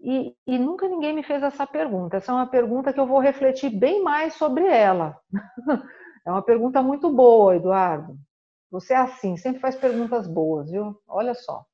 E, 0.00 0.32
e, 0.46 0.58
nunca 0.58 0.88
ninguém 0.88 1.12
me 1.12 1.24
fez 1.24 1.42
essa 1.42 1.66
pergunta. 1.66 2.16
Essa 2.18 2.30
é 2.30 2.34
uma 2.34 2.46
pergunta 2.46 2.92
que 2.92 3.00
eu 3.00 3.06
vou 3.06 3.18
refletir 3.18 3.70
bem 3.70 4.02
mais 4.02 4.34
sobre 4.34 4.66
ela. 4.66 5.16
É 6.26 6.30
uma 6.30 6.42
pergunta 6.42 6.82
muito 6.82 7.10
boa, 7.10 7.56
Eduardo. 7.56 8.14
Você 8.70 8.92
é 8.92 8.98
assim, 8.98 9.38
sempre 9.38 9.62
faz 9.62 9.74
perguntas 9.74 10.28
boas, 10.28 10.70
viu? 10.70 10.94
Olha 11.08 11.32
só. 11.32 11.64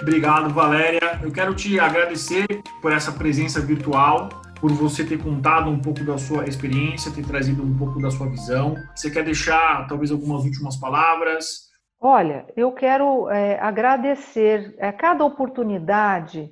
Obrigado, 0.00 0.48
Valéria. 0.48 1.20
Eu 1.22 1.30
quero 1.30 1.54
te 1.54 1.78
agradecer 1.78 2.46
por 2.80 2.90
essa 2.90 3.12
presença 3.12 3.60
virtual, 3.60 4.30
por 4.58 4.72
você 4.72 5.04
ter 5.04 5.22
contado 5.22 5.68
um 5.68 5.78
pouco 5.78 6.02
da 6.04 6.16
sua 6.16 6.46
experiência, 6.46 7.12
ter 7.12 7.26
trazido 7.26 7.62
um 7.62 7.76
pouco 7.76 8.00
da 8.00 8.10
sua 8.10 8.30
visão. 8.30 8.74
Você 8.94 9.10
quer 9.10 9.24
deixar 9.24 9.86
talvez 9.86 10.10
algumas 10.10 10.42
últimas 10.42 10.78
palavras? 10.78 11.68
Olha, 12.00 12.46
eu 12.56 12.72
quero 12.72 13.28
é, 13.28 13.60
agradecer 13.60 14.74
a 14.80 14.90
cada 14.90 15.22
oportunidade 15.22 16.50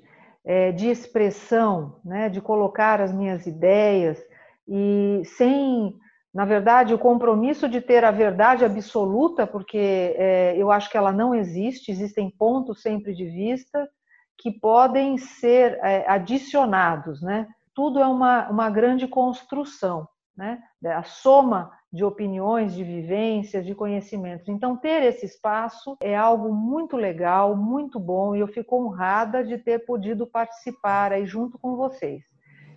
é, 0.49 0.73
de 0.73 0.89
expressão, 0.89 2.01
né, 2.03 2.31
de 2.31 2.41
colocar 2.41 3.03
as 3.03 3.13
minhas 3.13 3.47
ideias 3.47 4.19
e 4.67 5.21
sem 5.37 5.95
na 6.33 6.45
verdade, 6.45 6.93
o 6.93 6.99
compromisso 6.99 7.69
de 7.69 7.81
ter 7.81 8.05
a 8.05 8.11
verdade 8.11 8.65
absoluta, 8.65 9.47
porque 9.47 10.15
é, 10.17 10.55
eu 10.57 10.71
acho 10.71 10.91
que 10.91 10.97
ela 10.97 11.11
não 11.11 11.35
existe, 11.35 11.91
existem 11.91 12.31
pontos 12.31 12.83
sempre 12.83 13.15
de 13.15 13.25
vista 13.25 13.89
que 14.37 14.53
podem 14.53 15.17
ser 15.17 15.81
é, 15.83 16.05
adicionados, 16.07 17.23
né? 17.23 17.49
Tudo 17.75 17.99
é 17.99 18.07
uma, 18.07 18.49
uma 18.51 18.71
grande 18.71 19.09
construção, 19.09 20.07
né? 20.39 20.61
A 20.85 21.03
soma 21.03 21.73
de 21.93 22.05
opiniões, 22.05 22.73
de 22.73 22.85
vivências, 22.85 23.67
de 23.67 23.75
conhecimentos. 23.75 24.49
Então, 24.49 24.77
ter 24.77 25.03
esse 25.03 25.27
espaço 25.27 25.97
é 26.01 26.17
algo 26.17 26.55
muito 26.55 26.97
legal, 26.97 27.57
muito 27.57 27.99
bom, 27.99 28.37
e 28.37 28.41
eu 28.41 28.47
fico 28.47 28.77
honrada 28.77 29.43
de 29.43 29.59
ter 29.59 29.85
podido 29.85 30.27
participar 30.27 31.13
aí 31.13 31.27
junto 31.27 31.59
com 31.59 31.75
vocês. 31.75 32.23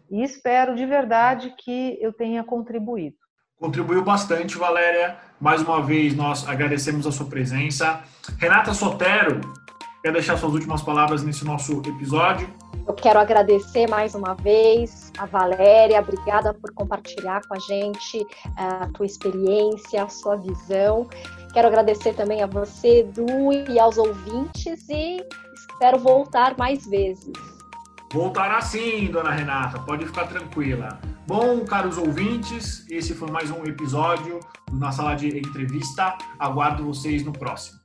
E 0.09 0.23
espero 0.23 0.75
de 0.75 0.85
verdade 0.85 1.53
que 1.57 1.97
eu 2.01 2.11
tenha 2.11 2.43
contribuído. 2.43 3.15
Contribuiu 3.59 4.03
bastante, 4.03 4.57
Valéria. 4.57 5.17
Mais 5.39 5.61
uma 5.61 5.83
vez, 5.83 6.15
nós 6.15 6.47
agradecemos 6.49 7.05
a 7.05 7.11
sua 7.11 7.27
presença. 7.27 8.01
Renata 8.39 8.73
Sotero, 8.73 9.39
quer 10.01 10.11
deixar 10.11 10.35
suas 10.35 10.53
últimas 10.53 10.81
palavras 10.81 11.23
nesse 11.23 11.45
nosso 11.45 11.79
episódio? 11.85 12.49
Eu 12.91 12.95
quero 12.95 13.19
agradecer 13.19 13.89
mais 13.89 14.13
uma 14.15 14.33
vez 14.33 15.13
a 15.17 15.25
Valéria, 15.25 16.01
obrigada 16.01 16.53
por 16.53 16.73
compartilhar 16.73 17.39
com 17.47 17.55
a 17.55 17.59
gente 17.59 18.19
eh, 18.19 18.63
a 18.81 18.87
tua 18.87 19.05
experiência, 19.05 20.03
a 20.03 20.09
sua 20.09 20.35
visão. 20.35 21.07
Quero 21.53 21.69
agradecer 21.69 22.13
também 22.13 22.43
a 22.43 22.47
você, 22.47 23.03
Du, 23.03 23.53
e 23.53 23.79
aos 23.79 23.97
ouvintes 23.97 24.89
e 24.89 25.25
espero 25.53 25.99
voltar 25.99 26.57
mais 26.57 26.85
vezes. 26.85 27.31
Voltará 28.11 28.59
sim, 28.59 29.05
dona 29.05 29.31
Renata, 29.31 29.79
pode 29.79 30.05
ficar 30.05 30.27
tranquila. 30.27 30.99
Bom, 31.25 31.63
caros 31.63 31.97
ouvintes, 31.97 32.85
esse 32.89 33.13
foi 33.13 33.31
mais 33.31 33.49
um 33.51 33.63
episódio 33.63 34.37
na 34.69 34.91
sala 34.91 35.15
de 35.15 35.29
entrevista. 35.29 36.17
Aguardo 36.37 36.83
vocês 36.83 37.23
no 37.23 37.31
próximo. 37.31 37.79